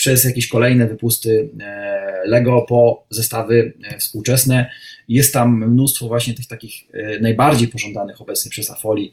[0.00, 4.70] przez jakieś kolejne wypusty e, Lego po zestawy e, współczesne.
[5.08, 9.12] Jest tam mnóstwo właśnie tych takich e, najbardziej pożądanych obecnie przez Afoli,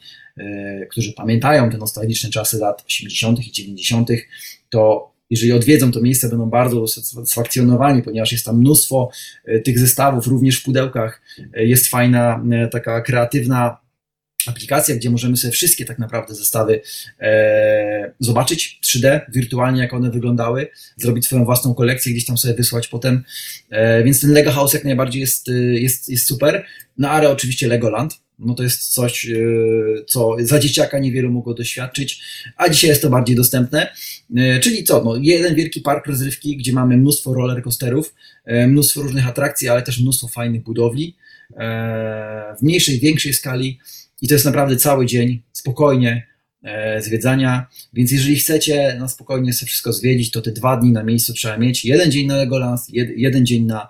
[0.90, 3.48] którzy pamiętają te nostalgiczne czasy lat 80.
[3.48, 4.10] i 90.,
[4.70, 9.10] to jeżeli odwiedzą to miejsce, będą bardzo usatysfakcjonowani, ponieważ jest tam mnóstwo
[9.66, 11.22] tych zestawów, również w pudełkach.
[11.56, 13.78] Jest fajna, taka kreatywna
[14.50, 16.82] aplikacja, gdzie możemy sobie wszystkie tak naprawdę zestawy
[17.20, 22.88] e, zobaczyć 3D, wirtualnie jak one wyglądały, zrobić swoją własną kolekcję, gdzieś tam sobie wysłać
[22.88, 23.24] potem.
[23.70, 26.66] E, więc ten Lego House jak najbardziej jest, jest, jest super.
[26.98, 29.36] No ale oczywiście Legoland, no to jest coś, e,
[30.08, 32.22] co za dzieciaka niewielu mogło doświadczyć,
[32.58, 33.94] a dzisiaj jest to bardziej dostępne.
[34.36, 35.04] E, czyli co?
[35.04, 38.14] No, jeden wielki park rozrywki, gdzie mamy mnóstwo rollercoasterów,
[38.46, 41.16] e, mnóstwo różnych atrakcji, ale też mnóstwo fajnych budowli
[42.60, 43.80] w mniejszej, większej skali
[44.22, 46.28] i to jest naprawdę cały dzień spokojnie
[47.00, 51.34] zwiedzania, więc jeżeli chcecie na spokojnie sobie wszystko zwiedzić, to te dwa dni na miejscu
[51.34, 51.86] trzeba mieć.
[51.86, 52.80] Jeden dzień na Legoland,
[53.16, 53.88] jeden dzień na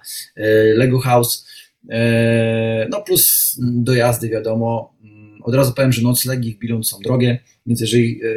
[0.76, 1.46] Lego House,
[1.90, 4.94] E, no plus dojazdy, wiadomo.
[5.04, 8.28] Mm, od razu powiem, że noclegi w Bilund są drogie, więc jeżeli e,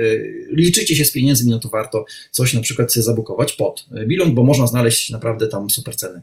[0.53, 4.45] liczycie się z pieniędzmi, no to warto coś na przykład sobie zabukować pod Bilund, bo
[4.45, 6.23] można znaleźć naprawdę tam super ceny.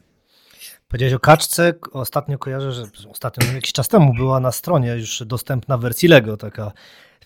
[0.88, 1.74] Powiedziałeś o kaczce.
[1.92, 6.08] Ostatnio kojarzę, że ostatnio, no jakiś czas temu była na stronie już dostępna w wersji
[6.08, 6.72] Lego, taka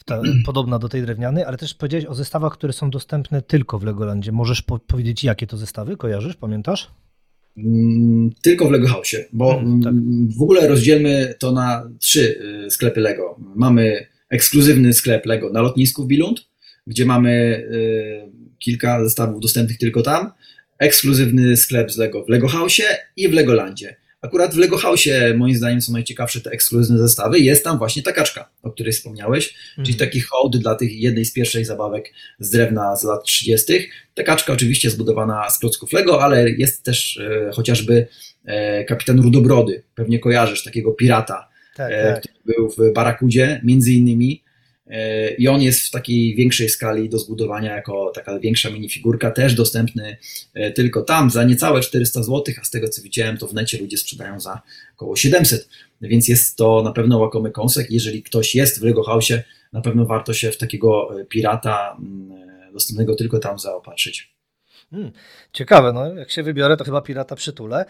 [0.05, 3.85] ta, podobna do tej drewnianej, ale też powiedziałeś o zestawach, które są dostępne tylko w
[3.85, 4.33] Legolandzie.
[4.33, 5.97] Możesz po powiedzieć, jakie to zestawy?
[5.97, 6.37] Kojarzysz?
[6.37, 6.91] Pamiętasz?
[7.57, 9.95] Mm, tylko w Lego House, bo hmm, tak.
[10.39, 13.37] w ogóle rozdzielmy to na trzy y, sklepy Lego.
[13.55, 16.41] Mamy ekskluzywny sklep Lego na lotnisku w Bilund,
[16.87, 17.31] gdzie mamy
[17.73, 20.33] y, kilka zestawów dostępnych tylko tam,
[20.83, 22.83] ekskluzywny sklep z Lego w Lego House
[23.17, 23.97] i w Legolandzie.
[24.23, 27.39] Akurat w Lego House, moim zdaniem, są najciekawsze te ekskluzywne zestawy.
[27.39, 29.87] Jest tam właśnie ta kaczka, o której wspomniałeś, mhm.
[29.87, 33.73] czyli taki hołd dla tych jednej z pierwszych zabawek z drewna z lat 30.
[34.15, 38.07] Ta kaczka oczywiście zbudowana z klocków Lego, ale jest też e, chociażby
[38.45, 39.83] e, kapitan Rudobrody.
[39.95, 42.21] Pewnie kojarzysz takiego pirata, tak, e, tak.
[42.21, 44.43] który był w Barakudzie, między innymi.
[44.87, 49.55] E, I on jest w takiej większej skali do zbudowania jako taka większa minifigurka, też
[49.55, 50.17] dostępny
[50.55, 53.79] e, tylko tam za niecałe 400 zł, a z tego co widziałem, to w necie
[53.79, 54.63] ludzie sprzedają za
[54.95, 55.69] około 700,
[56.01, 57.91] więc jest to na pewno łakomy kąsek.
[57.91, 59.33] Jeżeli ktoś jest w Lego House,
[59.73, 64.33] na pewno warto się w takiego e, pirata mm, dostępnego tylko tam zaopatrzyć.
[64.91, 65.13] Hmm,
[65.53, 67.85] ciekawe, no jak się wybiorę, to chyba pirata przytulę.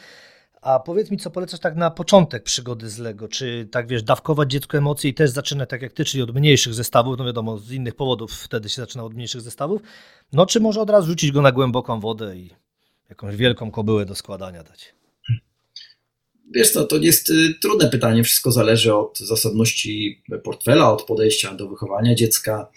[0.62, 3.28] A powiedz mi, co polecasz tak na początek przygody z Lego?
[3.28, 6.74] Czy tak wiesz, dawkować dziecko emocje i też zaczynać tak jak ty, czyli od mniejszych
[6.74, 9.82] zestawów, no wiadomo, z innych powodów wtedy się zaczyna od mniejszych zestawów,
[10.32, 12.50] no czy może od razu rzucić go na głęboką wodę i
[13.08, 14.94] jakąś wielką kobyłę do składania dać?
[16.54, 21.68] Wiesz co, to jest y, trudne pytanie, wszystko zależy od zasadności portfela, od podejścia do
[21.68, 22.68] wychowania dziecka.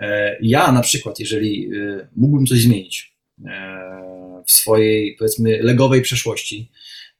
[0.00, 3.14] E, ja na przykład, jeżeli y, mógłbym coś zmienić
[3.46, 6.70] e, w swojej, powiedzmy, legowej przeszłości,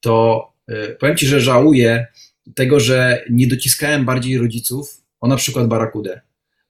[0.05, 2.07] to y, powiem Ci, że żałuję
[2.55, 6.21] tego, że nie dociskałem bardziej rodziców o na przykład Barakudę,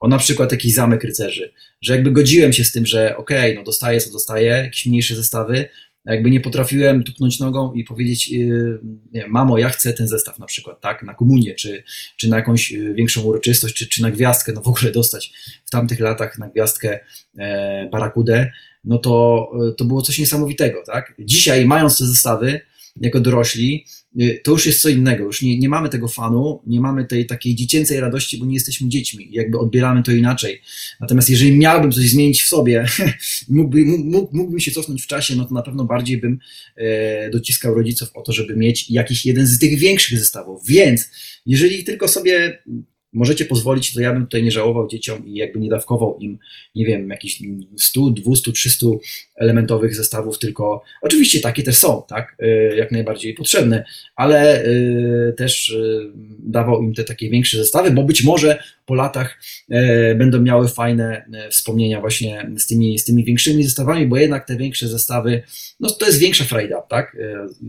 [0.00, 3.54] o na przykład jakiś zamek rycerzy, że jakby godziłem się z tym, że okej, okay,
[3.54, 5.68] no dostaję co dostaję, jakieś mniejsze zestawy,
[6.04, 8.80] jakby nie potrafiłem tupnąć nogą i powiedzieć, yy,
[9.12, 11.82] nie, mamo, ja chcę ten zestaw na przykład, tak, na komunię, czy,
[12.16, 15.32] czy na jakąś y, większą uroczystość, czy, czy na gwiazdkę, no w ogóle dostać
[15.64, 17.00] w tamtych latach na gwiazdkę
[17.38, 18.52] e, Barakudę,
[18.84, 21.14] no to, y, to było coś niesamowitego, tak.
[21.18, 22.60] Dzisiaj, mając te zestawy,
[23.00, 23.84] jako dorośli,
[24.20, 25.24] y, to już jest co innego.
[25.24, 28.88] Już nie, nie mamy tego fanu, nie mamy tej takiej dziecięcej radości, bo nie jesteśmy
[28.88, 29.28] dziećmi.
[29.30, 30.60] Jakby odbieramy to inaczej.
[31.00, 32.86] Natomiast jeżeli miałbym coś zmienić w sobie,
[33.48, 36.38] mógłby, mógł, mógłbym się cofnąć w czasie, no to na pewno bardziej bym
[36.76, 40.66] e, dociskał rodziców o to, żeby mieć jakiś jeden z tych większych zestawów.
[40.66, 41.10] Więc
[41.46, 42.58] jeżeli tylko sobie
[43.14, 46.38] możecie pozwolić, to ja bym tutaj nie żałował dzieciom i jakby nie dawkował im,
[46.74, 47.42] nie wiem, jakichś
[47.76, 48.86] 100, 200, 300
[49.36, 50.82] elementowych zestawów, tylko.
[51.02, 53.84] Oczywiście takie też są, tak, e, jak najbardziej potrzebne,
[54.16, 55.74] ale e, też e,
[56.38, 59.38] dawał im te takie większe zestawy, bo być może po latach
[60.16, 64.88] będą miały fajne wspomnienia właśnie z tymi, z tymi większymi zestawami, bo jednak te większe
[64.88, 65.42] zestawy,
[65.80, 67.16] no to jest większa frajda, tak,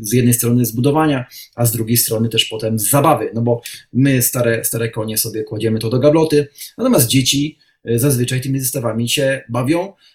[0.01, 1.25] z jednej strony z budowania,
[1.55, 3.61] a z drugiej strony też potem z zabawy, no bo
[3.93, 6.47] my stare, stare konie sobie kładziemy to do gabloty,
[6.77, 9.93] natomiast dzieci zazwyczaj tymi zestawami się bawią,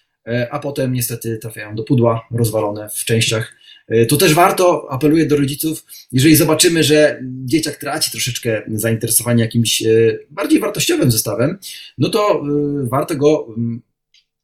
[0.51, 3.55] a potem niestety trafiają do pudła rozwalone w częściach.
[3.87, 9.83] E, to też warto, apeluję do rodziców, jeżeli zobaczymy, że dzieciak traci troszeczkę zainteresowanie jakimś
[9.83, 9.87] e,
[10.29, 11.57] bardziej wartościowym zestawem,
[11.97, 12.43] no to
[12.83, 13.81] warto go mm,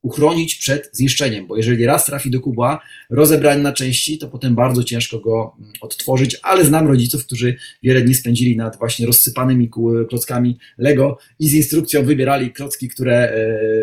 [0.08, 4.84] uchronić przed zniszczeniem, bo jeżeli raz trafi do kubła, rozebrany na części, to potem bardzo
[4.84, 9.70] ciężko go mm, odtworzyć, ale znam rodziców, którzy wiele dni spędzili nad właśnie rozsypanymi
[10.10, 13.32] klockami Lego i z instrukcją wybierali klocki, które,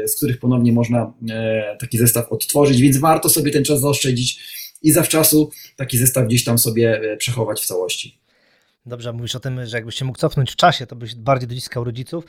[0.04, 4.38] e, z których ponownie można e, taki zestaw odtworzyć, więc warto sobie ten czas zaoszczędzić
[4.82, 8.18] i zawczasu taki zestaw gdzieś tam sobie e, przechować w całości.
[8.86, 11.84] Dobrze, mówisz o tym, że jakbyś się mógł cofnąć w czasie, to byś bardziej dociskał
[11.84, 12.24] rodziców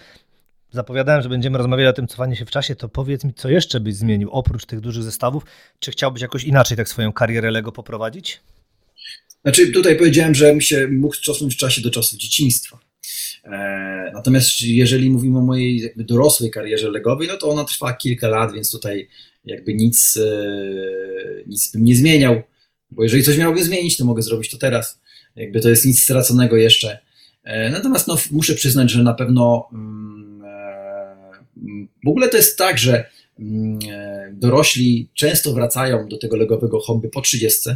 [0.75, 3.80] zapowiadałem, że będziemy rozmawiali o tym cofaniu się w czasie, to powiedz mi, co jeszcze
[3.80, 5.43] byś zmienił oprócz tych dużych zestawów?
[5.80, 8.39] Czy chciałbyś jakoś inaczej tak swoją karierę Lego poprowadzić?
[9.41, 12.80] Znaczy, tutaj powiedziałem, że się mógł cofnąć w czasie do czasów dzieciństwa.
[13.43, 18.28] E, natomiast jeżeli mówimy o mojej jakby dorosłej karierze legowej, no to ona trwa kilka
[18.28, 19.07] lat, więc tutaj
[19.45, 22.41] jakby nic, e, nic bym nie zmieniał,
[22.91, 24.99] bo jeżeli coś miałbym zmienić, to mogę zrobić to teraz.
[25.36, 26.99] Jakby to jest nic straconego jeszcze.
[27.71, 30.14] Natomiast no, muszę przyznać, że na pewno mm,
[32.06, 33.80] w ogóle to jest tak, że mm,
[34.32, 37.70] dorośli często wracają do tego legowego hobby po 30,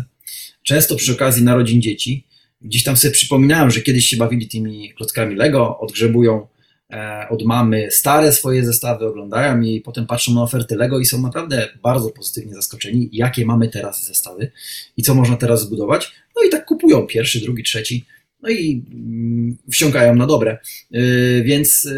[0.64, 2.26] często przy okazji narodzin dzieci.
[2.62, 6.48] Gdzieś tam sobie przypominałem, że kiedyś się bawili tymi klockami Lego, odgrzebują
[6.94, 11.22] E, od mamy stare swoje zestawy, oglądają i potem patrzą na oferty Lego i są
[11.22, 14.52] naprawdę bardzo pozytywnie zaskoczeni, jakie mamy teraz zestawy
[14.98, 16.12] i co można teraz zbudować.
[16.36, 18.06] No i tak kupują pierwszy, drugi, trzeci,
[18.42, 20.58] no i mm, wsiąkają na dobre.
[20.94, 21.00] E,
[21.44, 21.92] więc e,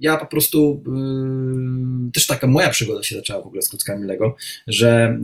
[0.00, 0.84] ja po prostu
[2.12, 4.36] też taka moja przygoda się zaczęła w ogóle z klockami Lego,
[4.66, 5.18] że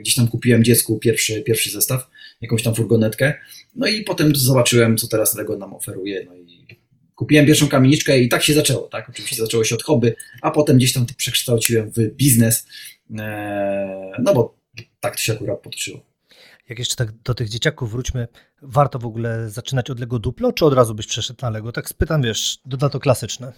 [0.00, 2.10] gdzieś tam kupiłem dziecku pierwszy, pierwszy zestaw,
[2.40, 3.34] jakąś tam furgonetkę,
[3.76, 6.66] no i potem zobaczyłem, co teraz Lego nam oferuje, no i
[7.14, 9.08] kupiłem pierwszą kamieniczkę i tak się zaczęło, tak?
[9.08, 10.12] Oczywiście zaczęło się od hobby,
[10.42, 12.66] a potem gdzieś tam to przekształciłem w biznes,
[13.18, 14.54] e, no bo
[15.00, 16.09] tak to się akurat potoczyło.
[16.70, 18.28] Jak jeszcze tak do tych dzieciaków wróćmy,
[18.62, 21.72] warto w ogóle zaczynać od Lego Duplo, czy od razu byś przeszedł na Lego?
[21.72, 23.52] Tak spytam, wiesz, dodato klasyczne.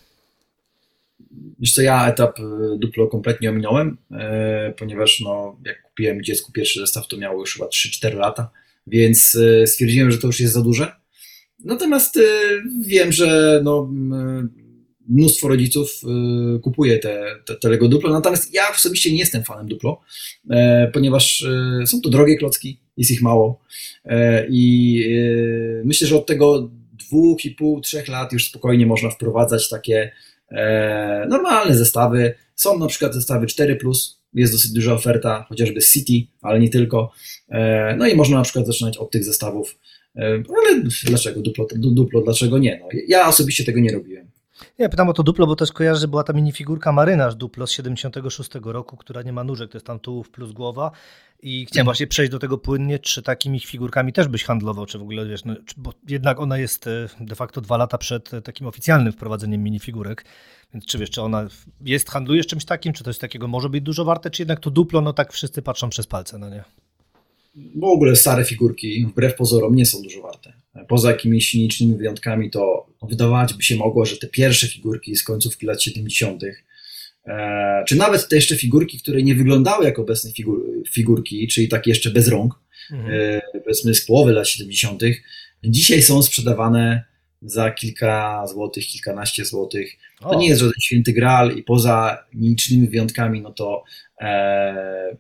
[1.59, 2.43] Wiesz co, ja etap e,
[2.79, 7.67] Duplo kompletnie ominąłem, e, ponieważ no, jak kupiłem dziecku pierwszy zestaw, to miało już chyba
[7.67, 8.51] 3-4 lata,
[8.87, 10.93] więc stwierdziłem, że to już jest za duże
[11.65, 12.19] Natomiast
[12.87, 13.91] wiem, że no,
[15.09, 16.01] mnóstwo rodziców
[16.63, 20.01] kupuje te, te, te Lego Duplo, natomiast ja osobiście nie jestem fanem Duplo,
[20.51, 21.43] e, ponieważ
[21.83, 23.61] e, są to drogie klocki, jest ich mało
[24.05, 25.05] e, i
[25.85, 30.13] myślę, że od tego dwóch i pół, trzech lat już spokojnie można wprowadzać takie
[31.29, 32.35] normalne zestawy.
[32.55, 33.77] Są na przykład zestawy 4+,
[34.35, 37.13] jest dosyć duża oferta, chociażby City, ale nie tylko.
[37.99, 39.79] No i można na przykład zaczynać od tych zestawów
[40.17, 42.79] E, ale dlaczego duplo, duplo, dlaczego nie?
[42.81, 44.22] No, ja osobiście tego nie robiłem.
[44.79, 47.71] Ja pytam o to duplo, bo też kojarzę, że była ta minifigurka marynarz duplo z
[47.71, 50.91] 76 roku, która nie ma nóżek, to jest tam tułów plus głowa.
[51.43, 55.03] I chciałem właśnie przejść do tego płynnie, czy takimi figurkami też byś handlował, czy w
[55.03, 58.67] ogóle wiesz, no, bo jednak ona jest e, de facto dwa lata przed e, takim
[58.67, 60.25] oficjalnym wprowadzeniem minifigurek.
[60.75, 61.49] Więc czy wiesz, czy ona
[61.81, 65.01] jest, handlujesz czymś takim, czy jest takiego może być dużo warte, czy jednak to duplo,
[65.01, 66.65] no tak wszyscy patrzą przez palce, no nie?
[67.55, 70.53] w ogóle stare figurki, wbrew pozorom, nie są dużo warte.
[70.89, 75.67] Poza jakimiś nicznymi wyjątkami, to wydawać by się mogło, że te pierwsze figurki z końcówki
[75.67, 76.43] lat 70.,
[77.27, 81.91] e, czy nawet te jeszcze figurki, które nie wyglądały jak obecne figur, figurki, czyli takie
[81.91, 82.55] jeszcze bez rąk,
[82.93, 83.15] mhm.
[83.55, 85.03] e, powiedzmy z połowy lat 70.,
[85.65, 87.05] dzisiaj są sprzedawane
[87.43, 89.93] za kilka złotych, kilkanaście złotych.
[90.21, 90.39] To o.
[90.39, 93.85] nie jest żaden święty graal i poza nicznymi wyjątkami, no to
[94.21, 95.17] e,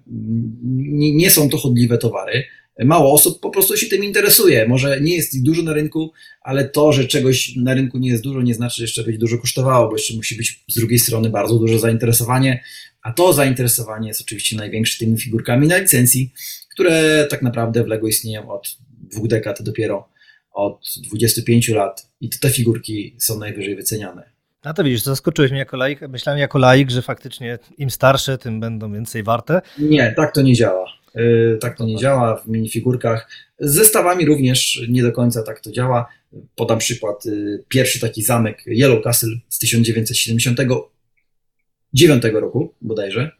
[0.76, 2.44] nie, nie, są to chodliwe towary.
[2.78, 4.68] Mało osób po prostu się tym interesuje.
[4.68, 6.12] Może nie jest ich dużo na rynku,
[6.42, 9.38] ale to, że czegoś na rynku nie jest dużo, nie znaczy, że jeszcze będzie dużo
[9.38, 12.64] kosztowało, bo jeszcze musi być z drugiej strony bardzo duże zainteresowanie.
[13.02, 16.32] A to zainteresowanie jest oczywiście największe tymi figurkami na licencji,
[16.74, 20.08] które tak naprawdę w LEGO istnieją od dwóch dekad dopiero
[20.52, 24.32] od 25 lat i te figurki są najwyżej wyceniane.
[24.62, 26.00] A to widzisz, zaskoczyłeś mnie jako laik.
[26.00, 29.62] Myślałem jako laik, że faktycznie im starsze, tym będą więcej warte.
[29.78, 31.01] Nie, tak to nie działa.
[31.14, 33.28] Yy, tak to nie działa w minifigurkach.
[33.58, 36.08] Z zestawami również nie do końca tak to działa.
[36.56, 37.24] Podam przykład.
[37.24, 43.30] Yy, pierwszy taki zamek Yellow Castle z 1979 roku bodajże.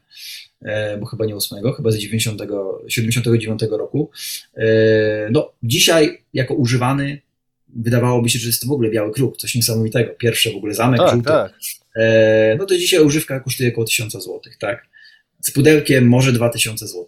[0.65, 2.41] E, bo chyba nie 8, chyba z 90,
[2.87, 4.11] 79 roku.
[5.31, 7.21] No, dzisiaj jako używany
[7.75, 10.13] wydawałoby się, że jest to w ogóle biały kruk, coś niesamowitego.
[10.13, 11.29] Pierwszy w ogóle zamek tak, żółty.
[11.29, 11.53] Tak.
[12.57, 14.87] No to dzisiaj używka kosztuje około 1000 zł, tak?
[15.41, 17.05] Z pudełkiem może 2000 zł.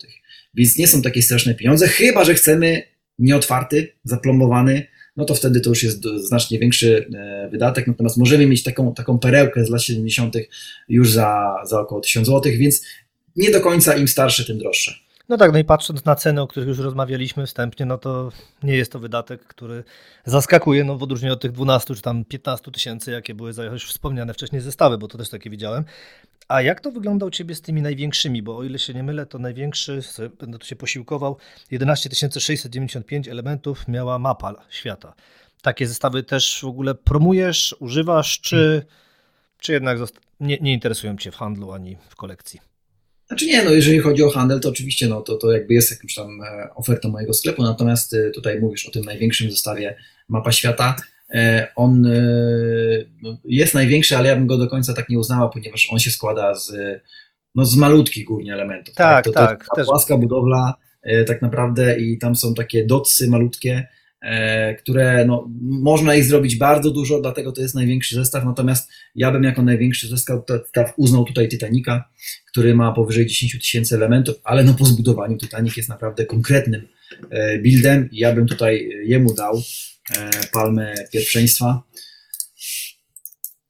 [0.55, 2.83] Więc nie są takie straszne pieniądze, chyba że chcemy
[3.19, 4.87] nieotwarty, zaplombowany,
[5.17, 7.09] no to wtedy to już jest znacznie większy
[7.51, 10.35] wydatek, natomiast możemy mieć taką, taką perełkę z lat 70.
[10.89, 12.85] już za, za około 1000 zł, więc
[13.35, 15.04] nie do końca im starsze, tym droższe.
[15.29, 18.31] No tak, no i patrząc na ceny, o których już rozmawialiśmy wstępnie, no to
[18.63, 19.83] nie jest to wydatek, który
[20.25, 23.89] zaskakuje, no w odróżnieniu od tych 12 czy tam 15 tysięcy, jakie były za już
[23.89, 25.85] wspomniane wcześniej zestawy, bo to też takie widziałem.
[26.47, 28.41] A jak to wygląda u Ciebie z tymi największymi?
[28.41, 30.01] Bo o ile się nie mylę, to największy,
[30.39, 31.37] będę tu się posiłkował,
[31.71, 32.09] 11
[32.39, 35.13] 695 elementów miała mapa świata.
[35.61, 38.85] Takie zestawy też w ogóle promujesz, używasz, czy,
[39.59, 39.97] czy jednak
[40.39, 42.74] nie, nie interesują Cię w handlu ani w kolekcji?
[43.27, 46.15] Znaczy nie, no jeżeli chodzi o handel, to oczywiście no, to, to jakby jest jakąś
[46.15, 49.95] tam e, ofertą mojego sklepu, natomiast e, tutaj mówisz o tym największym zestawie
[50.29, 50.95] Mapa Świata.
[51.29, 52.01] E, on
[53.21, 56.11] no, jest największy, ale ja bym go do końca tak nie uznała, ponieważ on się
[56.11, 56.73] składa z,
[57.55, 58.95] no, z malutkich głównie elementów.
[58.95, 59.33] Tak, tak.
[59.33, 60.73] To, tak, to jest płaska budowla
[61.27, 63.87] tak naprawdę i tam są takie dotsy malutkie,
[64.79, 69.43] które no, można ich zrobić bardzo dużo, dlatego to jest największy zestaw, natomiast ja bym
[69.43, 72.09] jako największy zestaw uznał tutaj Titanica,
[72.51, 76.87] który ma powyżej 10 tysięcy elementów, ale no po zbudowaniu Titanic jest naprawdę konkretnym
[77.29, 79.61] e, buildem i ja bym tutaj jemu dał
[80.17, 81.83] e, palmę pierwszeństwa.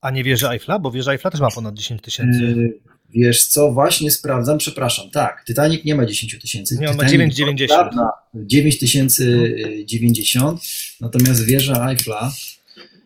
[0.01, 0.79] A nie wieży Eiffla?
[0.79, 2.55] Bo wieża Eiffla też ma ponad 10 tysięcy.
[3.09, 6.77] Wiesz co, właśnie sprawdzam, przepraszam, tak, Titanic nie ma 10 tysięcy.
[6.79, 7.91] Nie, on ma 990.
[8.33, 10.61] 9090,
[11.01, 12.31] natomiast wieża Eiffla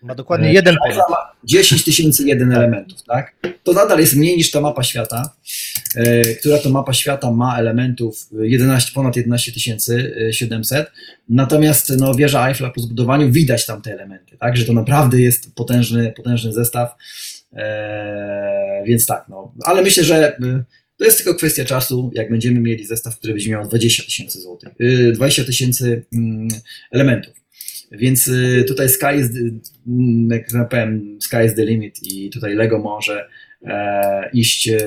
[0.01, 1.05] ma dokładnie jeden ponad.
[1.43, 3.35] 10 tysięcy jeden elementów, tak?
[3.63, 5.35] To nadal jest mniej niż ta mapa świata,
[5.95, 9.51] e, która to mapa świata ma elementów 11, ponad 11
[10.31, 10.91] 700,
[11.29, 14.57] natomiast no, wieża Eiffla po zbudowaniu widać tam te elementy, tak?
[14.57, 16.95] Że to naprawdę jest potężny, potężny zestaw,
[17.53, 19.53] e, więc tak, no.
[19.63, 20.63] Ale myślę, że e,
[20.97, 24.69] to jest tylko kwestia czasu, jak będziemy mieli zestaw, który będzie miał 20 tysięcy złotych,
[25.13, 26.47] 20 tysięcy mm,
[26.91, 27.39] elementów.
[27.91, 29.27] Więc y, tutaj sky is,
[29.87, 33.27] mm, jak powiem, sky is the limit i tutaj Lego może
[33.65, 34.77] e, iść e,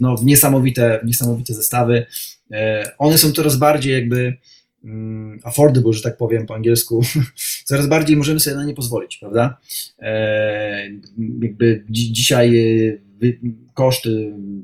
[0.00, 2.06] no, w niesamowite, niesamowite zestawy.
[2.52, 4.36] E, one są coraz bardziej jakby
[5.42, 7.02] affordable, że tak powiem po angielsku,
[7.64, 9.56] coraz bardziej możemy sobie na nie pozwolić, prawda?
[11.42, 12.52] Jakby dzisiaj
[13.74, 14.04] koszt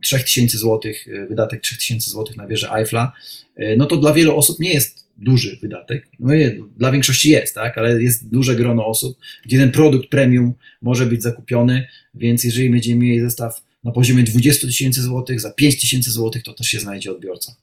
[0.03, 0.93] 3000 zł,
[1.29, 3.13] wydatek 3000 zł na wieżę Eiffla,
[3.77, 6.09] no to dla wielu osób nie jest duży wydatek.
[6.21, 6.35] No
[6.77, 11.23] dla większości jest, tak, ale jest duże grono osób, gdzie ten produkt premium może być
[11.23, 16.43] zakupiony, więc jeżeli będziemy mieli zestaw na poziomie 20 tysięcy złotych, za 5 tysięcy złotych,
[16.43, 17.57] to też się znajdzie odbiorca.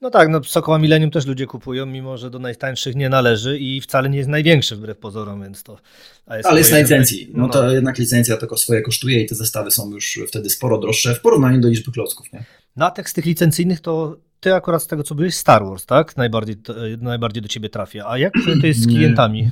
[0.00, 3.80] No tak, no Sokoła Millennium też ludzie kupują, mimo że do najtańszych nie należy i
[3.80, 5.78] wcale nie jest największy wbrew pozorom, więc to...
[6.30, 9.34] Jest Ale jest na licencji, no, no to jednak licencja tylko swoje kosztuje i te
[9.34, 12.44] zestawy są już wtedy sporo droższe w porównaniu do liczby klocków, nie?
[12.76, 16.16] Na tekst tych licencyjnych to ty akurat z tego, co byłeś, Star Wars, tak?
[16.16, 16.56] Najbardziej,
[17.00, 18.04] najbardziej do ciebie trafia.
[18.08, 19.50] A jak to jest z klientami?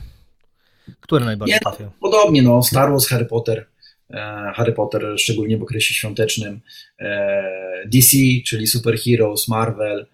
[1.01, 1.91] Które najbardziej nie, trafia?
[2.01, 2.63] Podobnie, no.
[2.63, 3.67] Star Wars, Harry Potter.
[4.11, 6.61] E, Harry Potter, szczególnie w okresie świątecznym.
[7.01, 7.43] E,
[7.87, 8.17] DC,
[8.47, 10.07] czyli Super Heroes, Marvel.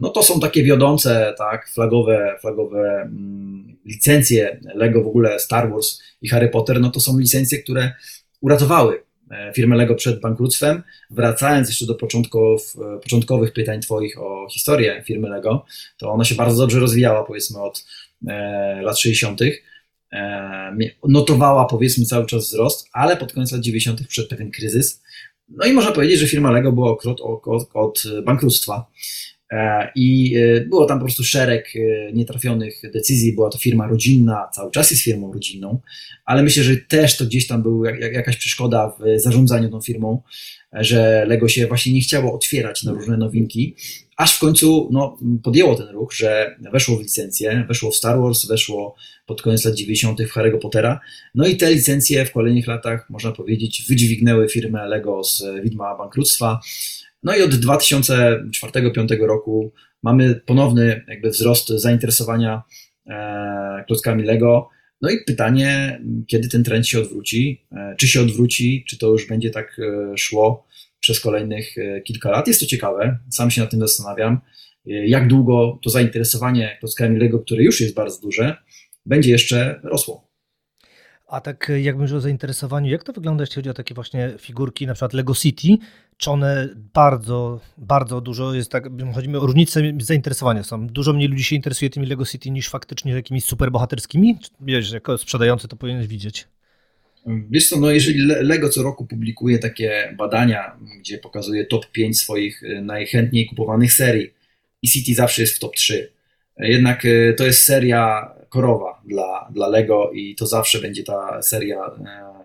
[0.00, 6.02] No to są takie wiodące, tak, flagowe, flagowe mm, licencje Lego w ogóle, Star Wars
[6.22, 7.92] i Harry Potter, no to są licencje, które
[8.40, 10.82] uratowały E, firmę Lego przed bankructwem.
[11.10, 15.64] Wracając jeszcze do początków, e, początkowych pytań Twoich o historię firmy Lego,
[15.98, 17.86] to ona się bardzo dobrze rozwijała, powiedzmy, od
[18.28, 19.40] e, lat 60.
[21.08, 24.06] Notowała, powiedzmy, cały czas wzrost, ale pod koniec lat 90.
[24.06, 25.02] przed pewien kryzys.
[25.48, 28.86] No i można powiedzieć, że firma Lego była od, od, od bankructwa.
[29.50, 33.32] E, I e, było tam po prostu szereg e, nietrafionych decyzji.
[33.32, 35.80] Była to firma rodzinna, cały czas jest firmą rodzinną,
[36.24, 40.22] ale myślę, że też to gdzieś tam była jakaś przeszkoda w zarządzaniu tą firmą,
[40.72, 43.76] że Lego się właśnie nie chciało otwierać na różne nowinki,
[44.16, 48.46] aż w końcu no, podjęło ten ruch, że weszło w licencję, weszło w Star Wars,
[48.46, 48.94] weszło
[49.28, 50.22] pod koniec lat 90.
[50.22, 51.00] w Harry'ego Pottera.
[51.34, 56.60] No i te licencje w kolejnych latach, można powiedzieć, wydźwignęły firmę Lego z widma bankructwa.
[57.22, 59.72] No i od 2004-2005 roku
[60.02, 62.62] mamy ponowny jakby wzrost zainteresowania
[63.06, 64.68] e, klockami Lego.
[65.02, 67.66] No i pytanie, kiedy ten trend się odwróci?
[67.72, 70.66] E, czy się odwróci, czy to już będzie tak e, szło
[71.00, 71.74] przez kolejnych
[72.04, 72.48] kilka lat?
[72.48, 74.40] Jest to ciekawe, sam się nad tym zastanawiam.
[74.84, 78.56] Jak długo to zainteresowanie klockami Lego, które już jest bardzo duże,
[79.08, 80.28] będzie jeszcze rosło?
[81.28, 84.86] A tak jak mówisz o zainteresowaniu, jak to wygląda, jeśli chodzi o takie właśnie figurki,
[84.86, 85.68] na przykład Lego City?
[86.16, 90.86] Czy one bardzo, bardzo dużo jest tak, chodzi o różnice zainteresowania są.
[90.86, 94.38] Dużo mniej ludzi się interesuje tymi Lego City niż faktycznie jakimiś superbohaterskimi?
[94.60, 96.48] Wiesz, jako sprzedający to powinieneś widzieć.
[97.50, 102.62] Wiesz co, no jeżeli Lego co roku publikuje takie badania, gdzie pokazuje top 5 swoich
[102.62, 104.30] y, najchętniej kupowanych serii
[104.82, 106.12] i City zawsze jest w top 3.
[106.58, 111.76] Jednak y, to jest seria korowa dla, dla Lego i to zawsze będzie ta seria
[111.86, 112.44] e,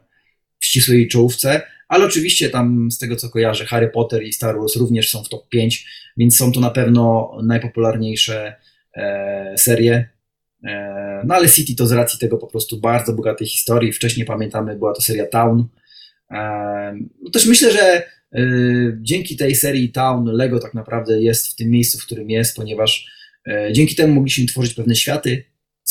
[0.59, 4.75] w ścisłej czołówce, ale oczywiście tam z tego co kojarzę Harry Potter i Star Wars
[4.75, 5.87] również są w top 5,
[6.17, 8.55] więc są to na pewno najpopularniejsze
[8.95, 10.09] e, serie.
[10.63, 13.93] E, no ale City to z racji tego po prostu bardzo bogatej historii.
[13.93, 15.67] Wcześniej pamiętamy, była to seria Town.
[17.21, 18.03] No też myślę, że
[19.01, 23.07] dzięki tej serii Town Lego tak naprawdę jest w tym miejscu, w którym jest, ponieważ
[23.71, 25.43] dzięki temu mogliśmy tworzyć pewne światy,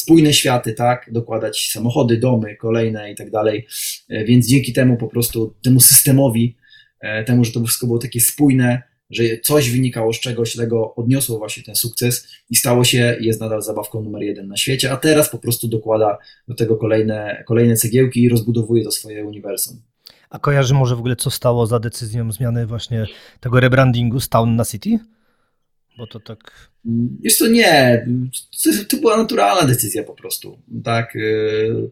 [0.03, 3.67] spójne światy, tak, dokładać samochody, domy, kolejne i tak dalej,
[4.09, 6.57] e, więc dzięki temu po prostu, temu systemowi,
[7.01, 11.39] e, temu, że to wszystko było takie spójne, że coś wynikało z czegoś, tego odniosło
[11.39, 15.31] właśnie ten sukces i stało się, jest nadal zabawką numer jeden na świecie, a teraz
[15.31, 19.83] po prostu dokłada do tego kolejne, kolejne cegiełki i rozbudowuje to swoje uniwersum.
[20.31, 23.07] A kojarzy może w ogóle, co stało za decyzją zmiany właśnie
[23.41, 24.99] tego rebrandingu z Town na City?
[25.99, 26.71] Bo to tak.
[27.23, 28.07] Jest to nie.
[28.89, 30.59] To była naturalna decyzja po prostu.
[30.85, 31.17] Tak.
[31.17, 31.91] Y,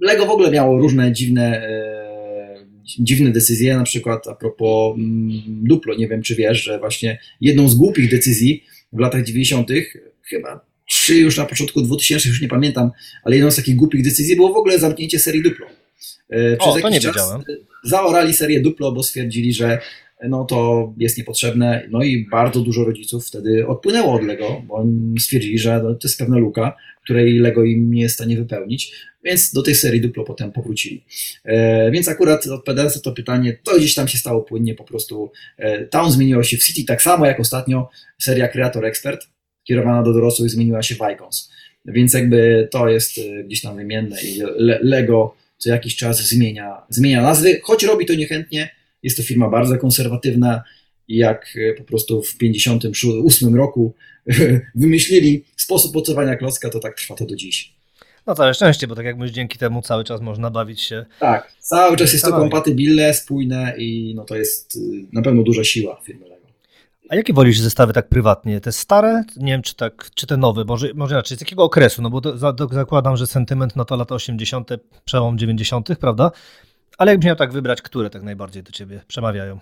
[0.00, 5.94] Lego w ogóle miało różne dziwne, y, dziwne decyzje, na przykład a propos mm, Duplo.
[5.94, 9.68] Nie wiem, czy wiesz, że właśnie jedną z głupich decyzji w latach 90.
[10.22, 12.90] chyba trzy już na początku 2000, już nie pamiętam,
[13.24, 15.66] ale jedną z takich głupich decyzji było w ogóle zamknięcie serii Duplo.
[16.30, 17.42] E, przez o, to nie czas wiedziałem.
[17.84, 19.78] zaorali serię Duplo, bo stwierdzili, że
[20.28, 21.86] no to jest niepotrzebne.
[21.90, 24.86] No i bardzo dużo rodziców wtedy odpłynęło od Lego, bo
[25.20, 28.92] stwierdzili, że to jest pewna luka, której Lego im nie jest w stanie wypełnić,
[29.24, 31.04] więc do tej serii Duplo potem powrócili.
[31.44, 35.32] E, więc akurat odpowiadając na to pytanie, to gdzieś tam się stało płynnie po prostu.
[35.58, 39.28] E, Town zmieniło się w City tak samo jak ostatnio seria Creator Expert,
[39.64, 41.50] kierowana do dorosłych, zmieniła się w Icons.
[41.84, 46.82] Więc jakby to jest e, gdzieś tam wymienne i Le Lego co jakiś czas zmienia,
[46.88, 48.70] zmienia nazwy, choć robi to niechętnie.
[49.04, 50.62] Jest to firma bardzo konserwatywna
[51.08, 53.94] jak e, po prostu w 1958 roku
[54.74, 57.74] wymyślili sposób mocowania klocka, to tak trwa to do dziś.
[58.26, 61.06] No całe szczęście, bo tak jak mówisz, dzięki temu cały czas można bawić się.
[61.20, 64.80] Tak, cały czas jest to kompatybilne, spójne i no to jest y,
[65.12, 66.44] na pewno duża siła firmy Lego.
[67.08, 68.60] A jakie wolisz zestawy tak prywatnie?
[68.60, 69.24] Te stare?
[69.36, 70.64] Nie wiem, czy, tak, czy te nowe?
[70.64, 72.02] Może, może inaczej, z jakiego okresu?
[72.02, 74.70] No bo to, to zakładam, że sentyment no to lata 80.,
[75.04, 76.30] przełom 90., prawda?
[76.98, 79.58] Ale jakbyś miał tak wybrać, które tak najbardziej do ciebie przemawiają?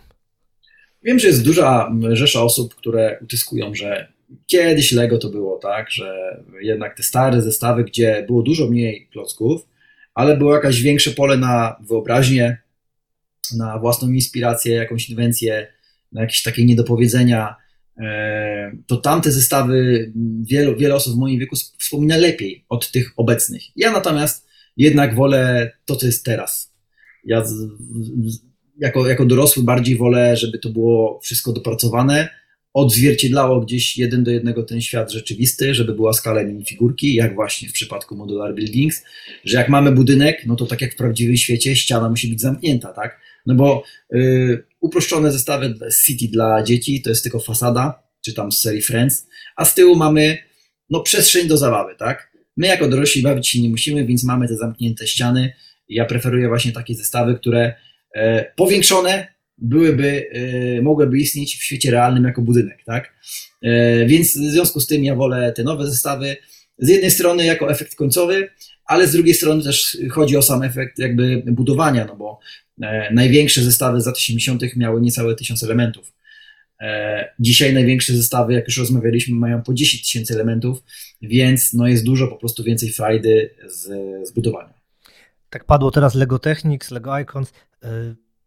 [1.03, 4.13] Wiem, że jest duża rzesza osób, które utyskują, że
[4.47, 9.67] kiedyś Lego to było tak, że jednak te stare zestawy, gdzie było dużo mniej klocków,
[10.15, 12.59] ale było jakieś większe pole na wyobraźnię,
[13.57, 15.67] na własną inspirację, jakąś inwencję,
[16.13, 17.57] na jakieś takie niedopowiedzenia,
[17.99, 20.13] e, to tamte zestawy
[20.43, 23.63] wielu, wiele osób w moim wieku wspomina lepiej od tych obecnych.
[23.77, 26.72] Ja natomiast jednak wolę to, co jest teraz.
[27.25, 27.45] Ja
[28.79, 32.29] jako, jako dorosły bardziej wolę, żeby to było wszystko dopracowane,
[32.75, 37.73] odzwierciedlało gdzieś jeden do jednego ten świat rzeczywisty, żeby była skala minifigurki, jak właśnie w
[37.73, 39.05] przypadku Modular Buildings,
[39.45, 42.93] że jak mamy budynek, no to tak jak w prawdziwym świecie ściana musi być zamknięta,
[42.93, 43.21] tak?
[43.47, 43.83] No bo
[44.15, 49.27] y, uproszczone zestawy City dla dzieci to jest tylko fasada, czy tam z serii Friends,
[49.57, 50.39] a z tyłu mamy
[50.91, 52.33] no przestrzeń do zabawy, tak?
[52.57, 55.53] My jako dorośli bawić się nie musimy, więc mamy te zamknięte ściany.
[55.89, 57.75] Ja preferuję właśnie takie zestawy, które
[58.15, 63.15] e, powiększone byłyby, e, mogłyby istnieć w świecie realnym jako budynek, tak?
[63.63, 66.37] E, więc w związku z tym ja wolę te nowe zestawy.
[66.79, 68.49] Z jednej strony jako efekt końcowy,
[68.85, 72.41] ale z drugiej strony też chodzi o sam efekt jakby budowania, no bo
[73.13, 74.63] największe zestawy z lat 80.
[74.77, 76.13] miały niecałe tysiąc elementów.
[77.39, 80.79] Dzisiaj największe zestawy, jak już rozmawialiśmy, mają po 10 tysięcy elementów,
[81.23, 83.83] więc no jest dużo po prostu więcej frajdy z,
[84.29, 84.82] z budowania.
[85.53, 87.53] Tak padło teraz Lego Technics, Lego Icons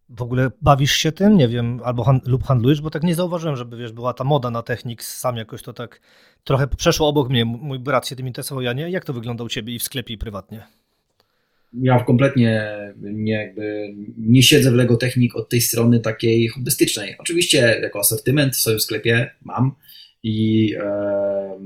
[0.10, 3.56] w ogóle bawisz się tym, nie wiem, albo hand, lub handlujesz, bo tak nie zauważyłem,
[3.56, 6.02] żeby wiesz, była ta moda na Technics, sam jakoś to tak
[6.44, 7.46] trochę przeszło obok mnie.
[7.46, 8.90] Mój brat się tym interesował, ja nie.
[8.90, 10.64] Jak to wygląda u ciebie i w sklepie i prywatnie?
[11.74, 17.16] Ja kompletnie nie, jakby nie siedzę w Lego Technik od tej strony takiej hobbystycznej.
[17.20, 19.76] Oczywiście jako asortyment w swoim sklepie mam
[20.24, 21.60] i e,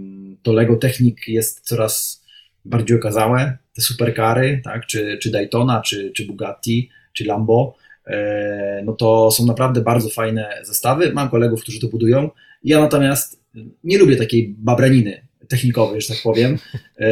[0.43, 2.25] to Lego Technik jest coraz
[2.65, 3.57] bardziej okazałe.
[3.79, 7.75] Te superkary, tak, czy, czy Daytona, czy, czy Bugatti, czy Lambo,
[8.09, 11.11] E, no to są naprawdę bardzo fajne zestawy.
[11.13, 12.29] Mam kolegów, którzy to budują.
[12.63, 13.43] Ja natomiast
[13.83, 16.57] nie lubię takiej babraniny technikowej, że tak powiem.
[16.99, 17.09] E,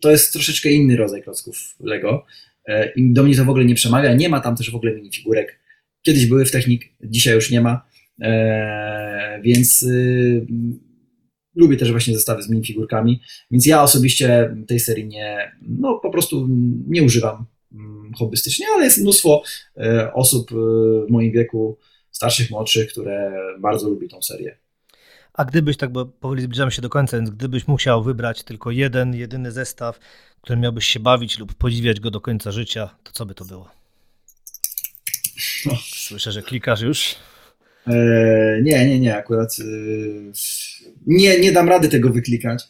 [0.00, 2.26] to jest troszeczkę inny rodzaj klocków Lego
[2.66, 4.14] e, i do mnie to w ogóle nie przemawia.
[4.14, 5.58] Nie ma tam też w ogóle minifigurek.
[6.02, 7.86] Kiedyś były w Technik, dzisiaj już nie ma,
[9.42, 10.46] więc y,
[11.56, 16.48] lubię też właśnie zestawy z minifigurkami, więc ja osobiście tej serii nie, no po prostu
[16.88, 19.42] nie używam Mm, hobbystycznie, ale jest mnóstwo
[19.76, 20.54] e, osób e,
[21.06, 21.78] w moim wieku,
[22.10, 24.58] starszych, młodszych, które bardzo lubi tą serię.
[25.32, 29.14] A gdybyś, tak bo powoli zbliżamy się do końca, więc gdybyś musiał wybrać tylko jeden,
[29.14, 29.98] jedyny zestaw,
[30.40, 33.70] którym miałbyś się bawić lub podziwiać go do końca życia, to co by to było?
[35.66, 35.72] No.
[35.94, 37.14] Słyszę, że klikasz już.
[37.86, 39.64] E, nie, nie, nie, akurat e,
[41.06, 42.64] nie, nie dam rady tego wyklikać.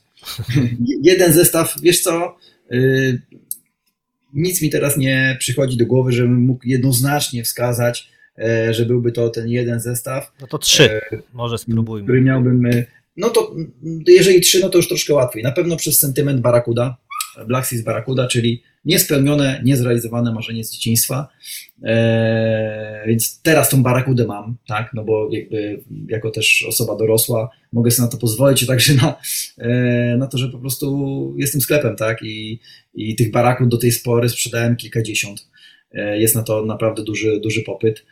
[1.02, 2.36] Jeden zestaw, wiesz co,
[2.70, 2.76] e,
[4.34, 8.16] nic mi teraz nie przychodzi do głowy, żebym mógł jednoznacznie wskazać,
[8.70, 10.32] że byłby to ten jeden zestaw.
[10.40, 11.00] No to trzy,
[11.32, 12.06] może spróbujmy.
[12.06, 12.70] Który miałbym,
[13.16, 13.54] no to
[14.06, 15.42] jeżeli trzy, no to już troszkę łatwiej.
[15.42, 16.96] Na pewno przez sentyment Barakuda,
[17.46, 21.28] Black Seas Barakuda, czyli niespełnione, niezrealizowane marzenie z dzieciństwa.
[21.82, 27.90] Eee, więc teraz tą barakudę mam, tak, no bo jakby jako też osoba dorosła mogę
[27.90, 29.16] sobie na to pozwolić, także na,
[29.58, 32.60] e, na to, że po prostu jestem sklepem, tak, i,
[32.94, 35.48] i tych barakud do tej spory sprzedałem kilkadziesiąt.
[35.92, 38.04] E, jest na to naprawdę duży, duży popyt.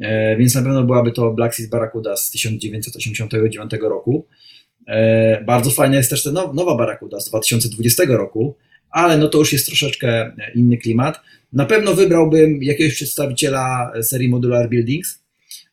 [0.00, 4.26] E, więc na pewno byłaby to Black Seas Barakuda z 1989 roku.
[4.86, 8.56] E, bardzo fajna jest też ta nowa Barakuda z 2020 roku,
[8.92, 11.20] ale no to już jest troszeczkę inny klimat.
[11.52, 15.22] Na pewno wybrałbym jakiegoś przedstawiciela serii Modular Buildings.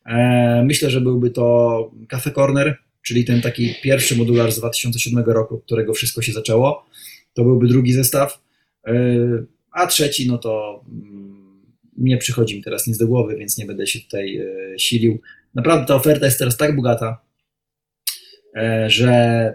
[0.05, 5.55] E, myślę, że byłby to Cafe Corner, czyli ten taki pierwszy modular z 2007 roku,
[5.55, 6.85] od którego wszystko się zaczęło.
[7.33, 8.39] To byłby drugi zestaw.
[9.71, 11.39] A trzeci, no to mm,
[11.97, 14.41] nie przychodzi mi teraz nic do głowy, więc nie będę się tutaj
[14.77, 15.21] silił.
[15.55, 17.21] Naprawdę ta oferta jest teraz tak bogata,
[18.87, 19.53] że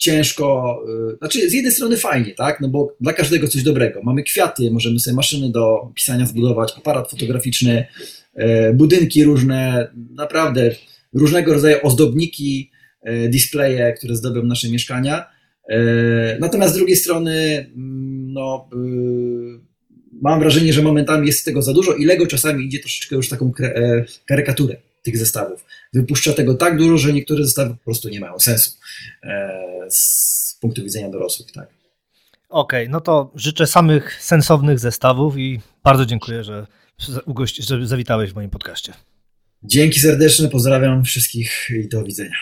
[0.00, 0.78] ciężko,
[1.12, 4.00] y, znaczy z jednej strony fajnie, tak, no bo dla każdego coś dobrego.
[4.02, 7.86] Mamy kwiaty, możemy sobie maszyny do pisania zbudować, aparat fotograficzny,
[8.38, 10.70] y, budynki różne, naprawdę
[11.14, 12.70] różnego rodzaju ozdobniki,
[13.08, 15.26] y, displeje, które zdobią nasze mieszkania.
[16.40, 18.68] Natomiast z drugiej strony, mm, no,
[20.22, 23.52] mam wrażenie, że momentami jest tego za dużo i Lego czasami idzie troszeczkę już taką
[23.60, 25.64] e, karykaturę tych zestawów.
[25.92, 28.70] Wypuszcza tego tak dużo, że niektóre zestawy po prostu nie mają sensu
[29.22, 31.52] e, z punktu widzenia dorosłych.
[31.52, 31.68] Tak.
[32.48, 36.66] Okej, okay, no to życzę samych sensownych zestawów i bardzo dziękuję, że,
[37.60, 38.92] że zawitałeś w moim podcaście.
[39.62, 42.36] Dzięki serdeczne, pozdrawiam wszystkich i do widzenia.